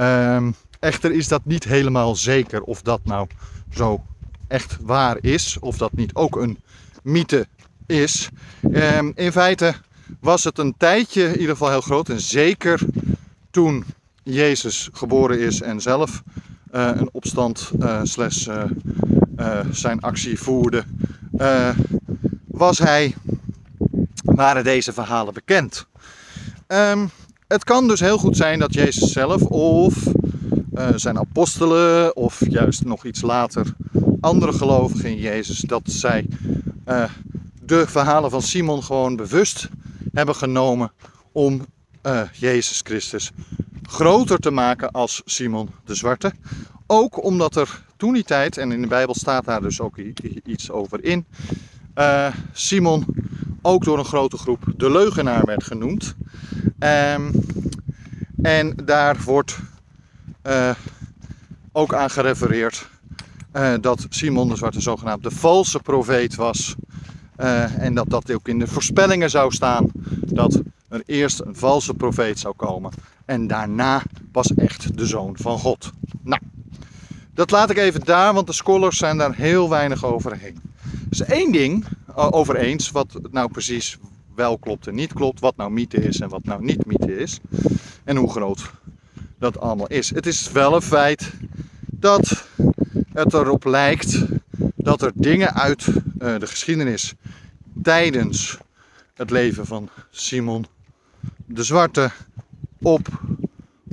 Ehm, 0.00 0.50
echter 0.78 1.12
is 1.12 1.28
dat 1.28 1.44
niet 1.44 1.64
helemaal 1.64 2.16
zeker 2.16 2.62
of 2.62 2.82
dat 2.82 3.00
nou 3.04 3.26
zo 3.70 4.02
echt 4.48 4.76
waar 4.80 5.16
is, 5.20 5.58
of 5.58 5.76
dat 5.76 5.92
niet 5.92 6.14
ook 6.14 6.36
een 6.36 6.58
mythe 7.02 7.46
is. 7.86 8.28
Ehm, 8.72 9.10
in 9.14 9.32
feite 9.32 9.74
was 10.20 10.44
het 10.44 10.58
een 10.58 10.74
tijdje 10.76 11.24
in 11.24 11.32
ieder 11.32 11.48
geval 11.50 11.70
heel 11.70 11.80
groot 11.80 12.08
en 12.08 12.20
zeker 12.20 12.80
toen 13.50 13.84
Jezus 14.22 14.88
geboren 14.92 15.40
is 15.40 15.60
en 15.60 15.80
zelf 15.80 16.22
uh, 16.72 16.90
een 16.94 17.08
opstand 17.12 17.70
uh, 17.80 18.00
zijn 19.70 20.00
actie 20.00 20.38
voerde, 20.38 20.84
was 22.46 22.78
hij, 22.78 23.14
waren 24.22 24.64
deze 24.64 24.92
verhalen 24.92 25.34
bekend. 25.34 25.86
Um, 26.68 27.10
het 27.50 27.64
kan 27.64 27.88
dus 27.88 28.00
heel 28.00 28.18
goed 28.18 28.36
zijn 28.36 28.58
dat 28.58 28.74
Jezus 28.74 29.12
zelf 29.12 29.42
of 29.42 30.06
uh, 30.74 30.88
zijn 30.94 31.18
apostelen 31.18 32.16
of 32.16 32.40
juist 32.48 32.84
nog 32.84 33.04
iets 33.04 33.22
later 33.22 33.74
andere 34.20 34.52
gelovigen 34.52 35.10
in 35.10 35.16
Jezus, 35.16 35.58
dat 35.58 35.82
zij 35.84 36.26
uh, 36.88 37.04
de 37.64 37.86
verhalen 37.86 38.30
van 38.30 38.42
Simon 38.42 38.82
gewoon 38.82 39.16
bewust 39.16 39.68
hebben 40.12 40.34
genomen 40.34 40.92
om 41.32 41.66
uh, 42.06 42.22
Jezus 42.32 42.80
Christus 42.84 43.30
groter 43.82 44.38
te 44.38 44.50
maken 44.50 44.90
als 44.90 45.22
Simon 45.24 45.70
de 45.84 45.94
Zwarte. 45.94 46.32
Ook 46.86 47.24
omdat 47.24 47.56
er 47.56 47.82
toen 47.96 48.12
die 48.12 48.24
tijd, 48.24 48.56
en 48.56 48.72
in 48.72 48.80
de 48.80 48.88
Bijbel 48.88 49.14
staat 49.14 49.44
daar 49.44 49.60
dus 49.60 49.80
ook 49.80 49.96
iets 50.44 50.70
over 50.70 51.04
in, 51.04 51.26
Simon 52.52 53.06
ook 53.62 53.84
door 53.84 53.98
een 53.98 54.04
grote 54.04 54.36
groep 54.36 54.72
de 54.76 54.90
leugenaar 54.90 55.44
werd 55.44 55.64
genoemd. 55.64 56.14
Um, 57.14 57.32
en 58.42 58.76
daar 58.84 59.16
wordt 59.24 59.58
uh, 60.46 60.70
ook 61.72 61.94
aan 61.94 62.10
gerefereerd 62.10 62.88
uh, 63.52 63.74
dat 63.80 64.06
Simon 64.08 64.48
de 64.48 64.56
Zwarte 64.56 64.80
zogenaamd 64.80 65.22
de 65.22 65.30
valse 65.30 65.78
profeet 65.78 66.34
was. 66.34 66.74
Uh, 67.40 67.78
en 67.78 67.94
dat 67.94 68.10
dat 68.10 68.32
ook 68.32 68.48
in 68.48 68.58
de 68.58 68.66
voorspellingen 68.66 69.30
zou 69.30 69.52
staan 69.52 69.90
dat 70.26 70.60
er 70.88 71.02
eerst 71.06 71.40
een 71.40 71.56
valse 71.56 71.94
profeet 71.94 72.38
zou 72.38 72.54
komen 72.56 72.92
en 73.24 73.46
daarna 73.46 74.02
pas 74.32 74.54
echt 74.54 74.98
de 74.98 75.06
zoon 75.06 75.36
van 75.38 75.58
God. 75.58 75.90
Nou, 76.22 76.40
dat 77.34 77.50
laat 77.50 77.70
ik 77.70 77.76
even 77.76 78.00
daar, 78.04 78.34
want 78.34 78.46
de 78.46 78.52
scholars 78.52 78.98
zijn 78.98 79.18
daar 79.18 79.34
heel 79.34 79.68
weinig 79.68 80.04
overheen. 80.04 80.60
Dus 81.08 81.20
één 81.20 81.52
ding 81.52 81.84
over 82.14 82.56
eens, 82.56 82.90
wat 82.90 83.20
nou 83.30 83.50
precies 83.50 83.98
wel 84.34 84.58
klopt 84.58 84.86
en 84.86 84.94
niet 84.94 85.12
klopt, 85.12 85.40
wat 85.40 85.56
nou 85.56 85.70
mythe 85.70 85.96
is 85.96 86.20
en 86.20 86.28
wat 86.28 86.44
nou 86.44 86.64
niet 86.64 86.86
mythe 86.86 87.18
is 87.18 87.38
en 88.04 88.16
hoe 88.16 88.30
groot 88.30 88.70
dat 89.38 89.60
allemaal 89.60 89.86
is. 89.86 90.10
Het 90.10 90.26
is 90.26 90.50
wel 90.50 90.74
een 90.74 90.82
feit 90.82 91.32
dat 91.86 92.46
het 93.12 93.34
erop 93.34 93.64
lijkt 93.64 94.24
dat 94.76 95.02
er 95.02 95.12
dingen 95.14 95.54
uit 95.54 95.86
uh, 95.86 95.94
de 96.38 96.46
geschiedenis 96.46 97.14
tijdens 97.82 98.58
het 99.14 99.30
leven 99.30 99.66
van 99.66 99.88
Simon 100.10 100.66
de 101.46 101.62
Zwarte 101.62 102.10
op 102.78 103.08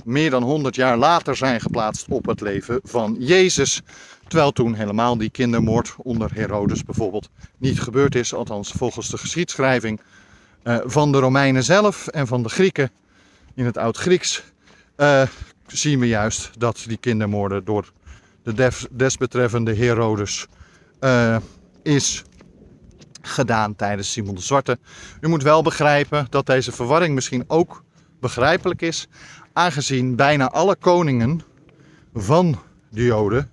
meer 0.04 0.30
dan 0.30 0.44
100 0.44 0.76
jaar 0.76 0.98
later 0.98 1.36
zijn 1.36 1.62
geplaatst 1.62 2.08
op 2.10 2.26
het 2.26 2.42
leven 2.42 2.80
van 2.84 3.16
Jezus. 3.20 3.82
Terwijl 4.28 4.52
toen 4.52 4.74
helemaal 4.74 5.18
die 5.18 5.30
kindermoord 5.30 5.96
onder 5.98 6.34
Herodes 6.34 6.84
bijvoorbeeld 6.84 7.30
niet 7.58 7.82
gebeurd 7.82 8.16
is, 8.16 8.34
althans 8.34 8.72
volgens 8.72 9.10
de 9.10 9.18
geschiedschrijving 9.18 10.02
uh, 10.64 10.78
van 10.84 11.12
de 11.12 11.20
Romeinen 11.20 11.64
zelf 11.64 12.08
en 12.08 12.28
van 12.28 12.44
de 12.44 12.50
Grieken 12.50 12.92
in 13.56 13.66
het 13.66 13.78
Oud-Grieks. 13.78 14.44
Uh, 14.98 15.22
zien 15.68 16.00
we 16.00 16.08
juist 16.08 16.60
dat 16.60 16.84
die 16.88 16.98
kindermoorden 16.98 17.66
door 17.66 17.92
de 18.44 18.72
desbetreffende 18.92 19.76
Herodes 19.76 20.48
uh, 21.02 21.38
is 21.84 22.24
gedaan 23.22 23.76
tijdens 23.76 24.12
Simon 24.12 24.36
de 24.36 24.42
Zwarte. 24.42 24.78
U 25.22 25.28
moet 25.28 25.44
wel 25.44 25.62
begrijpen 25.62 26.28
dat 26.30 26.46
deze 26.46 26.72
verwarring 26.72 27.14
misschien 27.14 27.44
ook 27.48 27.84
begrijpelijk 28.20 28.82
is, 28.82 29.08
aangezien 29.54 30.16
bijna 30.16 30.50
alle 30.50 30.76
koningen 30.76 31.42
van 32.14 32.60
de 32.90 33.04
Joden, 33.04 33.50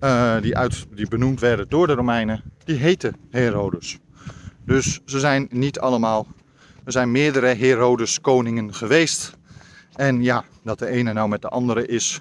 uh, 0.00 0.40
die, 0.40 0.56
uit, 0.56 0.86
die 0.94 1.08
benoemd 1.08 1.40
werden 1.40 1.68
door 1.68 1.86
de 1.86 1.92
Romeinen, 1.92 2.42
die 2.64 2.76
heten 2.76 3.16
Herodes. 3.30 3.98
Dus 4.64 5.00
ze 5.04 5.18
zijn 5.18 5.48
niet 5.50 5.78
allemaal, 5.80 6.26
er 6.84 6.92
zijn 6.92 7.10
meerdere 7.10 7.46
Herodes 7.46 8.20
koningen 8.20 8.74
geweest. 8.74 9.32
En 9.94 10.22
ja, 10.22 10.44
dat 10.62 10.78
de 10.78 10.86
ene 10.86 11.12
nou 11.12 11.28
met 11.28 11.42
de 11.42 11.48
andere 11.48 11.86
is 11.86 12.20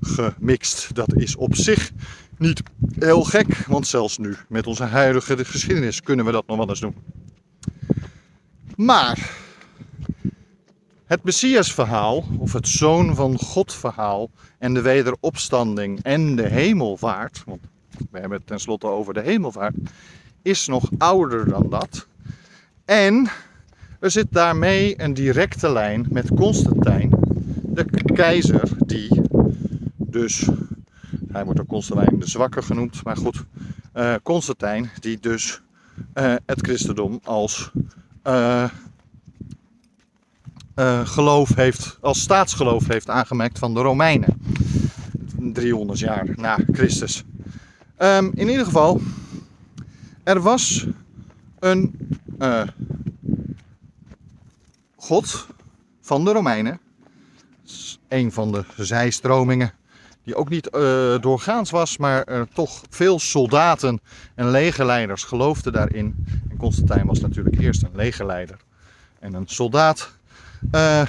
gemixt, 0.00 0.94
dat 0.94 1.14
is 1.14 1.36
op 1.36 1.54
zich 1.54 1.90
niet 2.38 2.62
heel 2.98 3.22
gek. 3.22 3.56
Want 3.66 3.86
zelfs 3.86 4.18
nu, 4.18 4.36
met 4.48 4.66
onze 4.66 4.84
huidige 4.84 5.44
geschiedenis, 5.44 6.02
kunnen 6.02 6.24
we 6.24 6.32
dat 6.32 6.46
nog 6.46 6.56
wel 6.56 6.68
eens 6.68 6.80
doen. 6.80 6.96
Maar 8.76 9.30
het 11.08 11.24
Messias-verhaal, 11.24 12.24
of 12.38 12.52
het 12.52 12.68
Zoon 12.68 13.14
van 13.14 13.38
God-verhaal, 13.38 14.30
en 14.58 14.74
de 14.74 14.80
wederopstanding 14.80 16.02
en 16.02 16.36
de 16.36 16.48
hemelvaart, 16.48 17.42
want 17.46 17.60
we 18.10 18.18
hebben 18.18 18.38
het 18.38 18.46
tenslotte 18.46 18.86
over 18.86 19.14
de 19.14 19.20
hemelvaart, 19.20 19.74
is 20.42 20.66
nog 20.66 20.90
ouder 20.98 21.48
dan 21.48 21.66
dat. 21.70 22.06
En 22.84 23.28
er 24.00 24.10
zit 24.10 24.26
daarmee 24.30 25.02
een 25.02 25.14
directe 25.14 25.72
lijn 25.72 26.06
met 26.10 26.34
Constantijn, 26.34 27.10
de 27.62 27.84
keizer 28.14 28.68
die 28.86 29.22
dus, 29.96 30.48
hij 31.28 31.44
wordt 31.44 31.60
ook 31.60 31.68
Constantijn 31.68 32.18
de 32.18 32.28
Zwakke 32.28 32.62
genoemd, 32.62 33.04
maar 33.04 33.16
goed, 33.16 33.44
uh, 33.94 34.14
Constantijn 34.22 34.90
die 35.00 35.18
dus 35.20 35.62
uh, 36.14 36.34
het 36.46 36.60
christendom 36.60 37.20
als 37.24 37.70
uh, 38.26 38.64
geloof 41.04 41.54
heeft, 41.54 41.98
als 42.00 42.20
staatsgeloof 42.20 42.86
heeft 42.86 43.10
aangemerkt 43.10 43.58
van 43.58 43.74
de 43.74 43.80
Romeinen. 43.80 44.40
300 45.52 45.98
jaar 45.98 46.26
na 46.36 46.58
Christus. 46.72 47.24
Um, 47.98 48.30
in 48.34 48.48
ieder 48.48 48.64
geval, 48.64 49.00
er 50.22 50.40
was 50.40 50.86
een 51.58 51.94
God 54.96 55.46
van 56.00 56.24
de 56.24 56.32
Romeinen. 56.32 56.80
Een 58.08 58.32
van 58.32 58.52
de 58.52 58.64
zijstromingen 58.76 59.72
die 60.24 60.36
ook 60.36 60.48
niet 60.48 60.68
uh, 60.74 60.80
doorgaans 61.20 61.70
was, 61.70 61.96
maar 61.96 62.30
uh, 62.30 62.42
toch 62.52 62.82
veel 62.90 63.18
soldaten 63.18 64.00
en 64.34 64.50
legerleiders 64.50 65.24
geloofden 65.24 65.72
daarin. 65.72 66.24
En 66.50 66.56
Constantijn 66.56 67.06
was 67.06 67.20
natuurlijk 67.20 67.60
eerst 67.60 67.82
een 67.82 67.94
legerleider 67.94 68.56
en 69.18 69.34
een 69.34 69.46
soldaat. 69.46 70.17
Uh, 70.72 71.02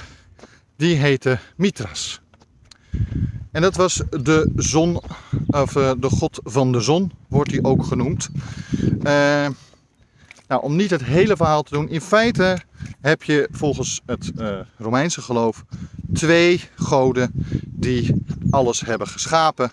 die 0.76 0.96
heette 0.96 1.38
Mithras. 1.56 2.20
En 3.52 3.62
dat 3.62 3.76
was 3.76 4.02
de 4.10 4.52
zon, 4.56 5.00
of 5.46 5.72
de 5.72 6.08
god 6.10 6.40
van 6.42 6.72
de 6.72 6.80
zon, 6.80 7.12
wordt 7.28 7.50
hij 7.50 7.62
ook 7.62 7.84
genoemd. 7.84 8.28
nou, 9.02 10.62
om 10.62 10.76
niet 10.76 10.90
het 10.90 11.04
hele 11.04 11.36
verhaal 11.36 11.62
te 11.62 11.74
doen, 11.74 11.88
in 11.88 12.00
feite 12.00 12.58
heb 13.00 13.22
je 13.22 13.48
volgens 13.50 14.00
het 14.06 14.32
Romeinse 14.78 15.20
geloof 15.20 15.64
twee 16.12 16.60
goden 16.74 17.30
die 17.66 18.14
alles 18.50 18.80
hebben 18.80 19.06
geschapen. 19.06 19.70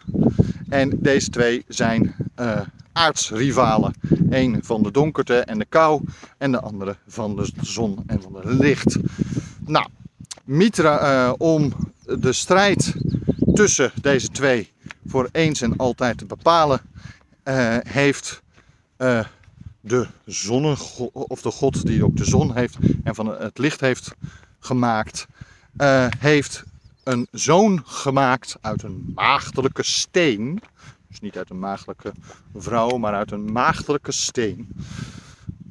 En 0.69 0.99
deze 1.01 1.29
twee 1.29 1.65
zijn 1.67 2.15
aardsrivalen. 2.97 3.93
Eén 4.29 4.59
van 4.63 4.83
de 4.83 4.91
donkerte 4.91 5.39
en 5.39 5.59
de 5.59 5.65
kou 5.65 6.01
en 6.37 6.51
de 6.51 6.59
andere 6.59 6.95
van 7.07 7.35
de 7.35 7.49
zon 7.61 8.03
en 8.07 8.21
van 8.21 8.35
het 8.35 8.45
licht. 8.45 8.97
Nou, 9.67 9.87
Mitra, 10.43 11.27
uh, 11.27 11.33
om 11.37 11.73
de 12.03 12.33
strijd 12.33 12.93
tussen 13.53 13.91
deze 14.01 14.27
twee 14.27 14.71
voor 15.05 15.29
eens 15.31 15.61
en 15.61 15.77
altijd 15.77 16.17
te 16.17 16.25
bepalen, 16.25 16.81
uh, 17.43 17.77
heeft 17.87 18.41
de 19.81 20.07
zonne, 20.25 20.75
of 21.11 21.41
de 21.41 21.51
god 21.51 21.85
die 21.85 22.03
ook 22.03 22.17
de 22.17 22.25
zon 22.25 22.55
heeft 22.55 22.77
en 23.03 23.15
van 23.15 23.27
het 23.27 23.57
licht 23.57 23.79
heeft 23.81 24.11
gemaakt, 24.59 25.27
heeft 26.17 26.63
een 27.03 27.27
zoon 27.31 27.81
gemaakt 27.85 28.57
uit 28.61 28.83
een 28.83 29.11
maagdelijke 29.15 29.83
steen. 29.83 30.61
Dus 31.07 31.19
niet 31.19 31.37
uit 31.37 31.49
een 31.49 31.59
maagdelijke 31.59 32.11
vrouw, 32.55 32.97
maar 32.97 33.13
uit 33.13 33.31
een 33.31 33.51
maagdelijke 33.51 34.11
steen. 34.11 34.69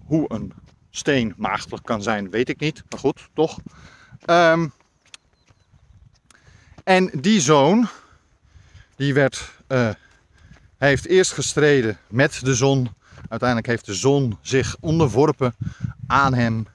Hoe 0.05 0.25
een 0.29 0.53
steen 0.97 1.35
maagdelijk 1.37 1.85
kan 1.85 2.03
zijn, 2.03 2.31
weet 2.31 2.49
ik 2.49 2.61
niet. 2.61 2.83
Maar 2.89 2.99
goed, 2.99 3.29
toch. 3.35 3.59
Um, 4.27 4.73
en 6.85 7.11
die 7.21 7.41
zoon, 7.41 7.89
die 8.97 9.15
werd, 9.15 9.51
uh, 9.69 9.91
heeft 10.77 11.07
eerst 11.07 11.33
gestreden 11.33 11.99
met 12.09 12.41
de 12.43 12.55
zon. 12.55 12.95
Uiteindelijk 13.29 13.69
heeft 13.69 13.87
de 13.87 13.95
zon 13.95 14.39
zich 14.41 14.77
onderworpen 14.81 15.55
aan 16.07 16.35
hem. 16.35 16.67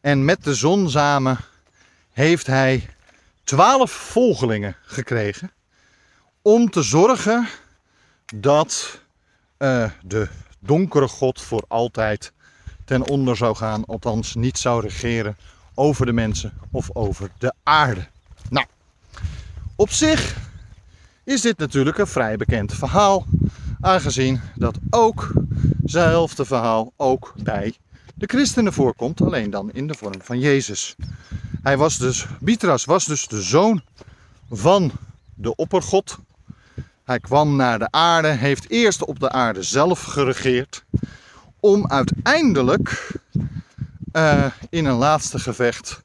En 0.00 0.24
met 0.24 0.44
de 0.44 0.54
zon 0.54 0.90
samen 0.90 1.38
heeft 2.12 2.46
hij 2.46 2.88
twaalf 3.44 3.90
volgelingen 3.90 4.76
gekregen 4.82 5.50
om 6.42 6.70
te 6.70 6.82
zorgen 6.82 7.48
dat 8.34 9.00
uh, 9.58 9.90
de 10.02 10.28
donkere 10.58 11.08
God 11.08 11.40
voor 11.40 11.64
altijd 11.68 12.32
ten 12.90 13.08
onder 13.08 13.36
zou 13.36 13.56
gaan, 13.56 13.84
althans 13.84 14.34
niet 14.34 14.58
zou 14.58 14.82
regeren 14.82 15.36
over 15.74 16.06
de 16.06 16.12
mensen 16.12 16.52
of 16.70 16.90
over 16.92 17.30
de 17.38 17.52
aarde. 17.62 18.06
Nou, 18.48 18.66
op 19.76 19.90
zich 19.90 20.36
is 21.24 21.40
dit 21.40 21.58
natuurlijk 21.58 21.98
een 21.98 22.06
vrij 22.06 22.36
bekend 22.36 22.74
verhaal, 22.74 23.26
aangezien 23.80 24.40
dat 24.54 24.78
ook 24.90 25.32
hetzelfde 25.82 26.44
verhaal 26.44 26.92
ook 26.96 27.32
bij 27.42 27.74
de 28.14 28.26
christenen 28.26 28.72
voorkomt, 28.72 29.20
alleen 29.20 29.50
dan 29.50 29.72
in 29.72 29.86
de 29.86 29.94
vorm 29.94 30.22
van 30.22 30.38
Jezus. 30.38 30.96
Hij 31.62 31.76
was 31.76 31.98
dus, 31.98 32.26
Bitras 32.40 32.84
was 32.84 33.04
dus 33.04 33.26
de 33.26 33.42
zoon 33.42 33.82
van 34.50 34.92
de 35.34 35.54
oppergod. 35.54 36.18
Hij 37.04 37.20
kwam 37.20 37.56
naar 37.56 37.78
de 37.78 37.90
aarde, 37.90 38.28
heeft 38.28 38.70
eerst 38.70 39.04
op 39.04 39.20
de 39.20 39.30
aarde 39.30 39.62
zelf 39.62 40.02
geregeerd, 40.02 40.84
om 41.60 41.86
uiteindelijk 41.86 43.12
eh, 44.12 44.46
in 44.70 44.84
een 44.84 44.96
laatste 44.96 45.38
gevecht 45.38 46.02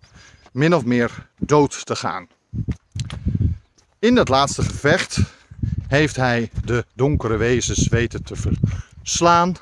min 0.51 0.75
of 0.75 0.85
meer 0.85 1.27
dood 1.37 1.85
te 1.85 1.95
gaan. 1.95 2.27
In 3.99 4.15
dat 4.15 4.29
laatste 4.29 4.63
gevecht 4.63 5.19
heeft 5.87 6.15
hij 6.15 6.49
de 6.65 6.85
donkere 6.93 7.37
wezens 7.37 7.87
weten 7.87 8.23
te 8.23 8.35
verslaan, 8.35 9.55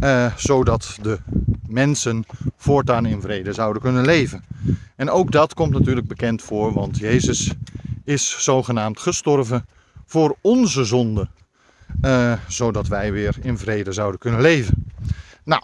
eh, 0.00 0.36
zodat 0.36 0.98
de 1.02 1.18
mensen 1.66 2.24
voortaan 2.56 3.06
in 3.06 3.20
vrede 3.20 3.52
zouden 3.52 3.82
kunnen 3.82 4.04
leven. 4.04 4.44
En 4.96 5.10
ook 5.10 5.32
dat 5.32 5.54
komt 5.54 5.72
natuurlijk 5.72 6.06
bekend 6.06 6.42
voor, 6.42 6.72
want 6.72 6.98
Jezus 6.98 7.52
is 8.04 8.44
zogenaamd 8.44 9.00
gestorven 9.00 9.66
voor 10.06 10.36
onze 10.40 10.84
zonde, 10.84 11.28
uh, 12.02 12.32
zodat 12.48 12.88
wij 12.88 13.12
weer 13.12 13.36
in 13.40 13.58
vrede 13.58 13.92
zouden 13.92 14.20
kunnen 14.20 14.40
leven. 14.40 14.92
Nou, 15.44 15.62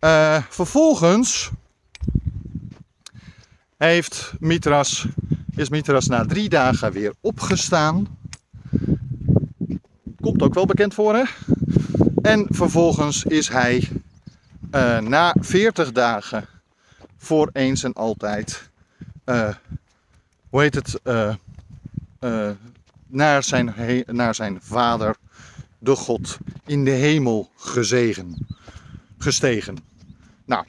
uh, 0.00 0.42
vervolgens 0.48 1.50
heeft 3.76 4.32
Mitras, 4.38 5.06
is 5.56 5.68
Mitras 5.68 6.06
na 6.06 6.24
drie 6.24 6.48
dagen 6.48 6.92
weer 6.92 7.14
opgestaan. 7.20 8.18
Komt 10.20 10.42
ook 10.42 10.54
wel 10.54 10.66
bekend 10.66 10.94
voor, 10.94 11.14
hè? 11.14 11.24
En 12.22 12.46
vervolgens 12.50 13.24
is 13.24 13.48
hij 13.48 13.88
uh, 14.74 14.98
na 14.98 15.34
40 15.40 15.92
dagen 15.92 16.46
voor 17.16 17.50
eens 17.52 17.82
en 17.82 17.92
altijd, 17.92 18.70
hoe 20.48 20.60
heet 20.60 20.74
het, 20.74 21.00
naar, 23.12 23.42
zijn 23.42 23.74
naar 24.06 24.34
zijn 24.34 24.58
vader, 24.62 25.16
de 25.78 25.96
God, 25.96 26.38
in 26.66 26.84
de 26.84 26.90
hemel 26.90 27.50
gezegen, 27.56 28.46
gestegen. 29.18 29.76
Nou, 30.44 30.64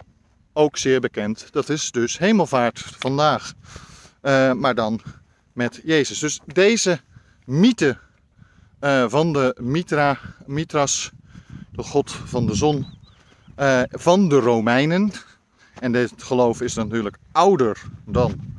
ook 0.53 0.77
zeer 0.77 0.99
bekend. 0.99 1.47
Dat 1.51 1.69
is 1.69 1.91
dus 1.91 2.17
hemelvaart 2.17 2.79
vandaag. 2.79 3.53
Uh, 4.21 4.53
maar 4.53 4.75
dan 4.75 5.01
met 5.53 5.81
Jezus. 5.83 6.19
Dus 6.19 6.39
deze 6.45 6.99
mythe 7.45 7.97
uh, 8.81 9.05
van 9.09 9.33
de 9.33 9.55
Mitra, 9.61 10.19
Mitras, 10.45 11.11
de 11.71 11.83
god 11.83 12.11
van 12.11 12.45
de 12.45 12.55
zon, 12.55 12.85
uh, 13.59 13.81
van 13.89 14.29
de 14.29 14.39
Romeinen. 14.39 15.11
En 15.79 15.91
dit 15.91 16.13
geloof 16.17 16.61
is 16.61 16.73
natuurlijk 16.73 17.17
ouder 17.31 17.81
dan, 18.05 18.55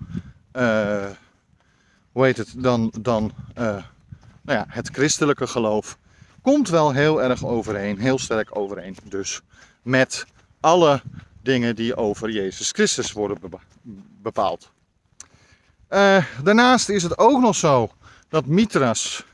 hoe 2.15 2.25
heet 2.25 2.37
het, 2.37 2.55
dan, 2.57 2.93
dan 3.01 3.33
nou 4.45 4.59
ja, 4.59 4.65
het 4.69 4.89
christelijke 4.93 5.47
geloof. 5.47 5.99
Komt 6.43 6.69
wel 6.69 6.93
heel 6.93 7.23
erg 7.23 7.45
overeen, 7.45 7.99
heel 7.99 8.19
sterk 8.19 8.59
overeen 8.59 8.97
dus 9.09 9.41
met 9.83 10.27
alle 10.61 11.03
dingen 11.43 11.77
die 11.77 11.97
over 11.97 12.31
Jezus 12.31 12.71
Christus 12.71 13.13
worden 13.13 13.39
bepaald. 14.23 14.71
Uh, 15.91 16.25
daarnaast 16.43 16.89
is 16.89 17.03
het 17.03 17.19
ook 17.19 17.41
nog 17.41 17.57
zo 17.57 17.91
dat 18.29 18.47
Mitras 18.47 19.25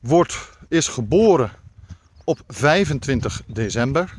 wordt, 0.00 0.50
is 0.68 0.88
geboren 0.88 1.50
op 2.24 2.40
25 2.48 3.42
december. 3.46 4.14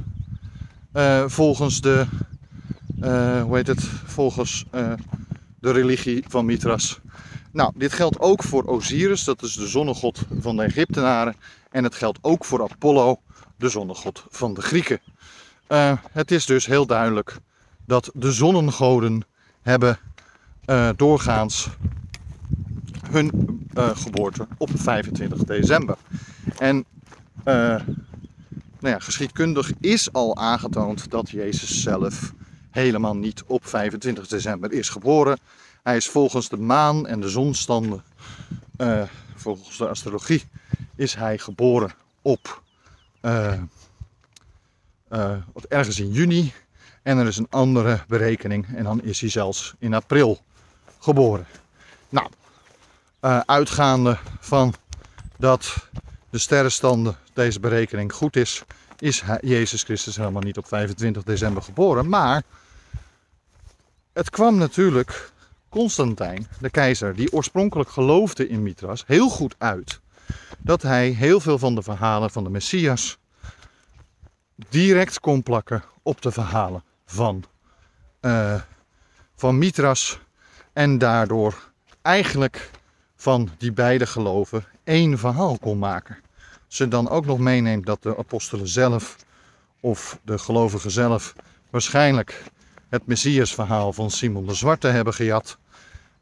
Uh, 0.94 1.24
volgens 1.28 1.82
de, 1.82 2.06
hoe 3.44 3.56
heet 3.56 3.68
het, 3.68 3.84
volgens 4.06 4.66
de 5.60 5.72
religie 5.72 6.24
van 6.28 6.46
Mitras. 6.46 7.00
Nou, 7.54 7.72
dit 7.76 7.94
geldt 7.94 8.20
ook 8.20 8.44
voor 8.44 8.64
Osiris, 8.64 9.24
dat 9.24 9.42
is 9.42 9.54
de 9.54 9.68
zonnegod 9.68 10.22
van 10.40 10.56
de 10.56 10.64
Egyptenaren. 10.64 11.36
En 11.72 11.84
het 11.84 11.96
geldt 11.96 12.20
ook 12.22 12.46
voor 12.46 12.64
Apollo, 12.64 13.20
de 13.58 13.70
zonnegod 13.70 14.26
van 14.30 14.54
de 14.54 14.62
Grieken. 14.62 15.00
Uh, 15.70 15.92
het 16.12 16.32
is 16.32 16.46
dus 16.46 16.66
heel 16.66 16.86
duidelijk 16.86 17.38
dat 17.86 18.12
de 18.14 18.32
zonnengoden 18.32 19.26
hebben 19.62 20.00
uh, 20.66 20.90
doorgaans 20.96 21.70
hun 23.10 23.32
uh, 23.78 23.90
geboorte 23.90 24.48
op 24.58 24.70
25 24.76 25.44
december. 25.44 25.98
En 26.58 26.86
nou 27.44 27.84
ja, 28.80 29.00
geschiedkundig 29.00 29.72
is 29.80 30.14
al 30.14 30.38
aangetoond 30.38 31.12
dat 31.12 31.30
Jezus 31.30 31.82
zelf 31.82 32.34
helemaal 32.72 33.16
niet 33.16 33.44
op 33.48 33.68
25 33.68 34.28
december 34.28 34.72
is 34.72 34.90
geboren. 34.90 35.38
Hij 35.84 35.96
is 35.96 36.08
volgens 36.08 36.50
de 36.50 36.58
maan 36.58 37.08
en 37.08 37.20
de 37.20 37.30
zonstanden, 37.30 38.04
volgens 39.36 39.78
de 39.78 39.88
astrologie, 39.88 40.44
is 40.96 41.16
hij 41.16 41.38
geboren 41.38 41.94
op 42.22 42.62
uh, 43.22 43.54
ergens 45.70 46.00
in 46.00 46.12
juni. 46.12 46.54
En 47.02 47.18
er 47.18 47.28
is 47.28 47.38
een 47.38 47.48
andere 47.50 48.04
berekening 48.08 48.76
en 48.76 48.84
dan 48.84 49.02
is 49.02 49.22
hij 49.22 49.30
zelfs 49.30 49.74
in 49.80 49.94
april 49.94 50.42
geboren. 51.00 51.46
Nou, 52.10 52.30
uitgaande 53.46 54.18
van 54.40 54.74
dat 55.38 55.76
de 56.30 56.38
sterrenstanden 56.38 57.18
deze 57.34 57.60
berekening 57.60 58.14
goed 58.14 58.36
is, 58.36 58.64
is 59.00 59.24
Jezus 59.42 59.84
Christus 59.84 60.16
helemaal 60.16 60.42
niet 60.42 60.58
op 60.58 60.68
25 60.68 61.24
december 61.24 61.64
geboren. 61.64 62.10
Maar 62.10 62.44
het 64.14 64.30
kwam 64.30 64.58
natuurlijk 64.58 65.32
Constantijn, 65.74 66.48
de 66.60 66.70
keizer, 66.70 67.16
die 67.16 67.32
oorspronkelijk 67.32 67.90
geloofde 67.90 68.48
in 68.48 68.64
Mithras, 68.64 69.04
heel 69.08 69.30
goed 69.30 69.56
uit 69.58 70.02
dat 70.58 70.82
hij 70.82 71.10
heel 71.10 71.40
veel 71.40 71.58
van 71.58 71.76
de 71.76 71.82
verhalen 71.82 72.32
van 72.32 72.44
de 72.44 72.50
Messias 72.50 73.18
direct 74.70 75.20
kon 75.20 75.44
plakken 75.44 75.84
op 76.02 76.22
de 76.22 76.32
verhalen 76.32 76.84
van, 77.06 77.44
uh, 78.22 78.62
van 79.36 79.58
Mitras. 79.58 80.20
En 80.74 80.98
daardoor 80.98 81.72
eigenlijk 82.02 82.70
van 83.16 83.50
die 83.58 83.72
beide 83.72 84.06
geloven 84.06 84.66
één 84.84 85.18
verhaal 85.18 85.58
kon 85.58 85.80
maken. 85.80 86.18
Ze 86.68 86.88
dan 86.88 87.10
ook 87.10 87.26
nog 87.26 87.40
meeneemt 87.40 87.86
dat 87.86 88.04
de 88.04 88.18
apostelen 88.18 88.68
zelf 88.68 89.16
of 89.80 90.20
de 90.24 90.38
gelovigen 90.38 90.92
zelf 90.92 91.34
waarschijnlijk 91.70 92.44
het 92.90 93.06
Messias-verhaal 93.06 93.94
van 93.94 94.12
Simon 94.12 94.46
de 94.46 94.54
Zwarte 94.54 94.88
hebben 94.88 95.14
gejat. 95.14 95.58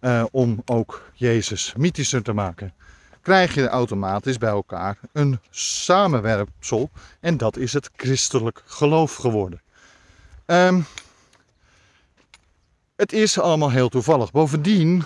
Uh, 0.02 0.24
om 0.32 0.62
ook 0.66 1.12
Jezus 1.14 1.74
mythischer 1.78 2.24
te 2.24 2.34
maken 2.34 2.74
krijg 3.22 3.54
je 3.54 3.68
automatisch 3.68 4.38
bij 4.38 4.50
elkaar 4.50 4.98
een 5.14 5.40
samenwerpsel. 5.50 6.90
En 7.20 7.38
dat 7.38 7.58
is 7.58 7.74
het 7.74 7.90
christelijk 7.96 8.62
geloof 8.66 9.16
geworden. 9.16 9.62
Um, 10.46 10.86
het 12.96 13.14
is 13.14 13.40
allemaal 13.40 13.72
heel 13.72 13.90
toevallig. 13.90 14.32
Bovendien 14.32 15.04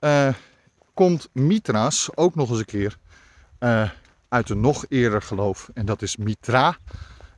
uh, 0.00 0.28
komt 0.94 1.28
Mitras 1.32 2.08
ook 2.14 2.34
nog 2.34 2.50
eens 2.50 2.58
een 2.58 2.64
keer 2.64 2.96
uh, 3.60 3.90
uit 4.28 4.50
een 4.50 4.60
nog 4.60 4.84
eerder 4.88 5.22
geloof. 5.22 5.70
En 5.74 5.86
dat 5.86 6.02
is 6.02 6.16
Mitra. 6.16 6.76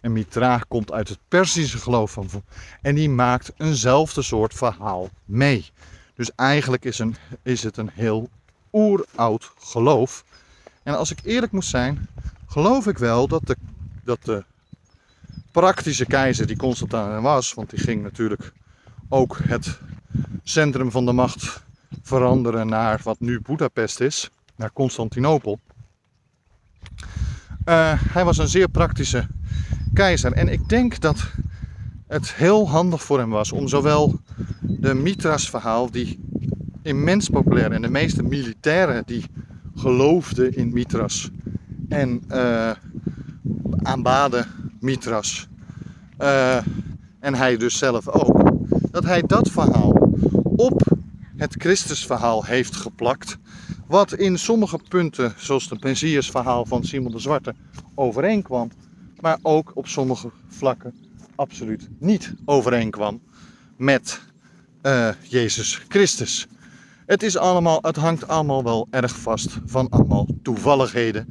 En 0.00 0.12
Mitra 0.12 0.60
komt 0.68 0.92
uit 0.92 1.08
het 1.08 1.18
Persische 1.28 1.78
geloof 1.78 2.10
van. 2.10 2.28
En 2.82 2.94
die 2.94 3.10
maakt 3.10 3.52
eenzelfde 3.56 4.22
soort 4.22 4.54
verhaal 4.54 5.08
mee. 5.24 5.70
Dus 6.20 6.30
eigenlijk 6.34 6.84
is, 6.84 6.98
een, 6.98 7.16
is 7.42 7.62
het 7.62 7.76
een 7.76 7.90
heel 7.92 8.28
oeroud 8.72 9.52
geloof. 9.58 10.24
En 10.82 10.96
als 10.96 11.10
ik 11.10 11.18
eerlijk 11.22 11.52
moet 11.52 11.64
zijn, 11.64 12.08
geloof 12.46 12.86
ik 12.86 12.98
wel 12.98 13.28
dat 13.28 13.46
de, 13.46 13.56
dat 14.04 14.18
de 14.24 14.44
praktische 15.52 16.06
keizer 16.06 16.46
die 16.46 16.56
Constantijn 16.56 17.22
was, 17.22 17.54
want 17.54 17.70
die 17.70 17.78
ging 17.78 18.02
natuurlijk 18.02 18.52
ook 19.08 19.38
het 19.42 19.78
centrum 20.42 20.90
van 20.90 21.06
de 21.06 21.12
macht 21.12 21.62
veranderen 22.02 22.66
naar 22.66 23.00
wat 23.02 23.20
nu 23.20 23.40
Budapest 23.40 24.00
is, 24.00 24.30
naar 24.56 24.72
Constantinopel. 24.72 25.60
Uh, 27.64 27.92
hij 27.96 28.24
was 28.24 28.38
een 28.38 28.48
zeer 28.48 28.68
praktische 28.68 29.26
keizer 29.94 30.32
en 30.32 30.48
ik 30.48 30.68
denk 30.68 31.00
dat 31.00 31.32
het 32.10 32.34
heel 32.34 32.68
handig 32.68 33.02
voor 33.02 33.18
hem 33.18 33.30
was 33.30 33.52
om 33.52 33.68
zowel 33.68 34.20
de 34.60 34.94
Mithras 34.94 35.50
verhaal, 35.50 35.90
die 35.90 36.20
immens 36.82 37.28
populair. 37.28 37.72
En 37.72 37.82
de 37.82 37.90
meeste 37.90 38.22
militairen 38.22 39.02
die 39.06 39.24
geloofden 39.74 40.56
in 40.56 40.72
Mitras 40.72 41.30
en 41.88 42.22
uh, 42.28 42.70
aanbaden 43.82 44.46
Mitras. 44.80 45.48
Uh, 46.18 46.56
en 47.20 47.34
hij 47.34 47.56
dus 47.56 47.78
zelf 47.78 48.08
ook. 48.08 48.50
Dat 48.90 49.04
hij 49.04 49.22
dat 49.22 49.50
verhaal 49.50 49.90
op 50.56 50.82
het 51.36 51.54
Christusverhaal 51.58 52.44
heeft 52.44 52.76
geplakt. 52.76 53.38
Wat 53.86 54.12
in 54.12 54.38
sommige 54.38 54.78
punten, 54.88 55.32
zoals 55.36 55.70
het 55.70 55.82
Messias 55.82 56.30
verhaal 56.30 56.66
van 56.66 56.84
Simon 56.84 57.12
de 57.12 57.18
Zwarte, 57.18 57.54
overeenkwam. 57.94 58.70
Maar 59.20 59.38
ook 59.42 59.70
op 59.74 59.86
sommige 59.86 60.30
vlakken 60.48 60.94
absoluut 61.40 61.88
niet 61.98 62.34
overeenkwam 62.44 63.20
met 63.76 64.20
uh, 64.82 65.08
Jezus 65.22 65.82
Christus. 65.88 66.46
Het, 67.06 67.22
is 67.22 67.36
allemaal, 67.36 67.78
het 67.82 67.96
hangt 67.96 68.28
allemaal 68.28 68.62
wel 68.64 68.86
erg 68.90 69.18
vast 69.18 69.58
van 69.64 69.88
allemaal 69.88 70.26
toevalligheden. 70.42 71.28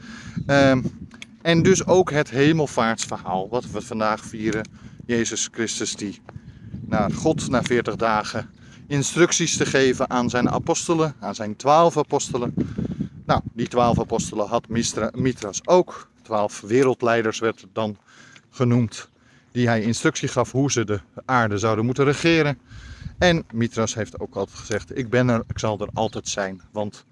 Um, 0.48 1.08
en 1.42 1.64
dus 1.64 1.86
ook 1.86 2.12
het 2.12 2.30
hemelvaartsverhaal, 2.30 3.50
wat 3.50 3.72
we 3.72 3.82
vandaag 3.82 4.26
vieren. 4.26 4.70
Jezus 5.06 5.50
Christus 5.52 5.96
die 5.96 6.22
naar 6.86 7.12
God 7.12 7.50
na 7.50 7.64
40 7.64 7.96
dagen 7.96 8.50
instructies 8.88 9.58
te 9.58 9.66
geven 9.66 10.10
aan 10.10 10.30
zijn 10.30 10.50
apostelen, 10.50 11.16
aan 11.20 11.36
zijn 11.36 11.56
twaalf 11.56 11.98
apostelen. 11.98 12.54
Nou, 13.26 13.42
die 13.54 13.68
twaalf 13.68 14.00
apostelen 14.00 14.48
had 14.48 14.68
Mistra, 14.68 15.12
Mitras 15.16 15.68
ook. 15.68 16.10
Twaalf 16.22 16.62
wereldleiders 16.62 17.40
werd 17.40 17.62
het 17.62 17.70
dan 17.74 17.98
genoemd. 18.50 19.10
Die 19.52 19.68
hij 19.68 19.82
instructie 19.82 20.28
gaf 20.28 20.52
hoe 20.52 20.72
ze 20.72 20.86
de 20.86 21.00
aarde 21.26 21.58
zouden 21.58 21.86
moeten 21.86 22.06
regeren. 22.06 22.58
En 23.18 23.44
Mitras 23.54 23.96
heeft 23.96 24.20
ook 24.20 24.36
altijd 24.36 24.58
gezegd: 24.58 24.98
Ik 24.98 25.10
ben 25.10 25.30
er, 25.30 25.44
ik 25.48 25.60
zal 25.60 25.80
er 25.80 25.90
altijd 25.94 26.28
zijn. 26.28 26.62
Want 26.72 27.06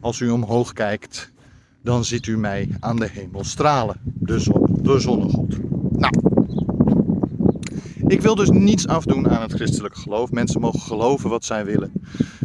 als 0.00 0.20
u 0.20 0.30
omhoog 0.30 0.72
kijkt, 0.72 1.32
dan 1.82 2.04
ziet 2.04 2.26
u 2.26 2.38
mij 2.38 2.68
aan 2.80 2.96
de 2.96 3.08
hemel 3.08 3.44
stralen. 3.44 3.96
De, 4.04 4.38
zon, 4.38 4.78
de 4.82 5.00
zonnegod. 5.00 5.56
Nou, 5.90 6.12
ik 8.06 8.20
wil 8.20 8.34
dus 8.34 8.50
niets 8.50 8.86
afdoen 8.86 9.28
aan 9.28 9.42
het 9.42 9.52
christelijk 9.52 9.96
geloof. 9.96 10.30
Mensen 10.30 10.60
mogen 10.60 10.80
geloven 10.80 11.30
wat 11.30 11.44
zij 11.44 11.64
willen. 11.64 11.92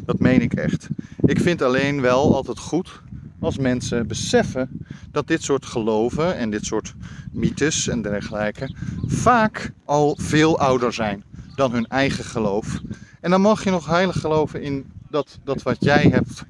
Dat 0.06 0.20
meen 0.20 0.42
ik 0.42 0.54
echt. 0.54 0.88
Ik 1.26 1.40
vind 1.40 1.62
alleen 1.62 2.02
wel 2.02 2.36
altijd 2.36 2.60
goed 2.60 3.02
als 3.42 3.58
mensen 3.58 4.08
beseffen 4.08 4.86
dat 5.12 5.28
dit 5.28 5.44
soort 5.44 5.66
geloven 5.66 6.38
en 6.38 6.50
dit 6.50 6.66
soort 6.66 6.94
mythes 7.32 7.88
en 7.88 8.02
dergelijke 8.02 8.76
vaak 9.06 9.72
al 9.86 10.18
veel 10.22 10.60
ouder 10.60 10.94
zijn 10.94 11.24
dan 11.56 11.72
hun 11.72 11.88
eigen 11.88 12.24
geloof. 12.24 12.82
En 13.22 13.32
dan 13.32 13.42
mag 13.42 13.64
je 13.64 13.70
nog 13.70 13.86
heilig 13.86 14.20
geloven 14.20 14.62
in 14.62 14.86
dat, 15.10 15.40
dat 15.44 15.64
wat 15.64 15.78
jij 15.80 16.04
hebt 16.04 16.46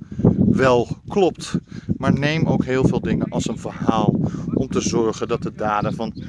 wel 0.52 0.98
klopt. 1.08 1.56
Maar 1.98 2.14
neem 2.14 2.46
ook 2.46 2.64
heel 2.64 2.88
veel 2.88 3.02
dingen 3.02 3.30
als 3.30 3.48
een 3.48 3.60
verhaal 3.60 4.20
om 4.54 4.68
te 4.68 4.82
zorgen 4.82 5.28
dat 5.28 5.44
de 5.44 5.54
daden 5.54 5.96
van 5.96 6.24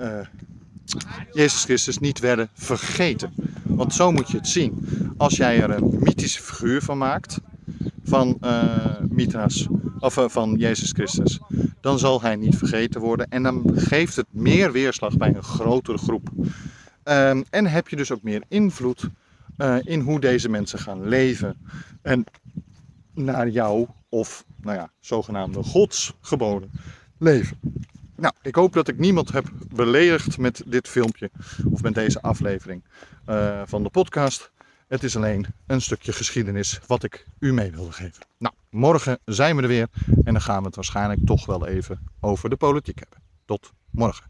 uh, 0.00 0.20
Jezus 1.32 1.64
Christus 1.64 1.98
niet 1.98 2.18
werden 2.18 2.48
vergeten. 2.52 3.32
Want 3.62 3.94
zo 3.94 4.12
moet 4.12 4.30
je 4.30 4.36
het 4.36 4.48
zien. 4.48 4.86
Als 5.16 5.36
jij 5.36 5.62
er 5.62 5.70
een 5.70 5.96
mythische 6.00 6.42
figuur 6.42 6.82
van 6.82 6.98
maakt, 6.98 7.40
van 8.04 8.38
uh, 8.40 8.96
Mithras, 9.08 9.68
of 9.98 10.16
uh, 10.16 10.28
van 10.28 10.54
Jezus 10.54 10.90
Christus, 10.90 11.40
dan 11.80 11.98
zal 11.98 12.22
hij 12.22 12.36
niet 12.36 12.56
vergeten 12.56 13.00
worden. 13.00 13.28
En 13.28 13.42
dan 13.42 13.62
geeft 13.74 14.16
het 14.16 14.26
meer 14.30 14.72
weerslag 14.72 15.16
bij 15.16 15.34
een 15.34 15.42
grotere 15.42 15.98
groep. 15.98 16.30
Um, 17.04 17.44
en 17.50 17.66
heb 17.66 17.88
je 17.88 17.96
dus 17.96 18.10
ook 18.10 18.22
meer 18.22 18.42
invloed 18.48 19.08
uh, 19.58 19.76
in 19.82 20.00
hoe 20.00 20.20
deze 20.20 20.48
mensen 20.48 20.78
gaan 20.78 21.08
leven. 21.08 21.56
En 22.02 22.24
naar 23.14 23.48
jou 23.48 23.86
of, 24.08 24.44
nou 24.60 24.76
ja, 24.76 24.90
zogenaamde 25.00 25.62
godsgeboden 25.62 26.70
leven. 27.18 27.58
Nou, 28.16 28.34
ik 28.42 28.54
hoop 28.54 28.72
dat 28.72 28.88
ik 28.88 28.98
niemand 28.98 29.32
heb 29.32 29.50
beledigd 29.74 30.38
met 30.38 30.62
dit 30.66 30.88
filmpje 30.88 31.30
of 31.70 31.82
met 31.82 31.94
deze 31.94 32.22
aflevering 32.22 32.84
van 33.64 33.82
de 33.82 33.90
podcast. 33.90 34.52
Het 34.94 35.02
is 35.02 35.16
alleen 35.16 35.46
een 35.66 35.80
stukje 35.80 36.12
geschiedenis 36.12 36.80
wat 36.86 37.02
ik 37.02 37.26
u 37.38 37.52
mee 37.52 37.70
wilde 37.70 37.92
geven. 37.92 38.26
Nou, 38.38 38.54
morgen 38.70 39.18
zijn 39.24 39.56
we 39.56 39.62
er 39.62 39.68
weer 39.68 39.88
en 40.24 40.32
dan 40.32 40.40
gaan 40.40 40.58
we 40.60 40.66
het 40.66 40.74
waarschijnlijk 40.74 41.26
toch 41.26 41.46
wel 41.46 41.66
even 41.66 41.98
over 42.20 42.50
de 42.50 42.56
politiek 42.56 42.98
hebben. 42.98 43.18
Tot 43.44 43.72
morgen. 43.90 44.26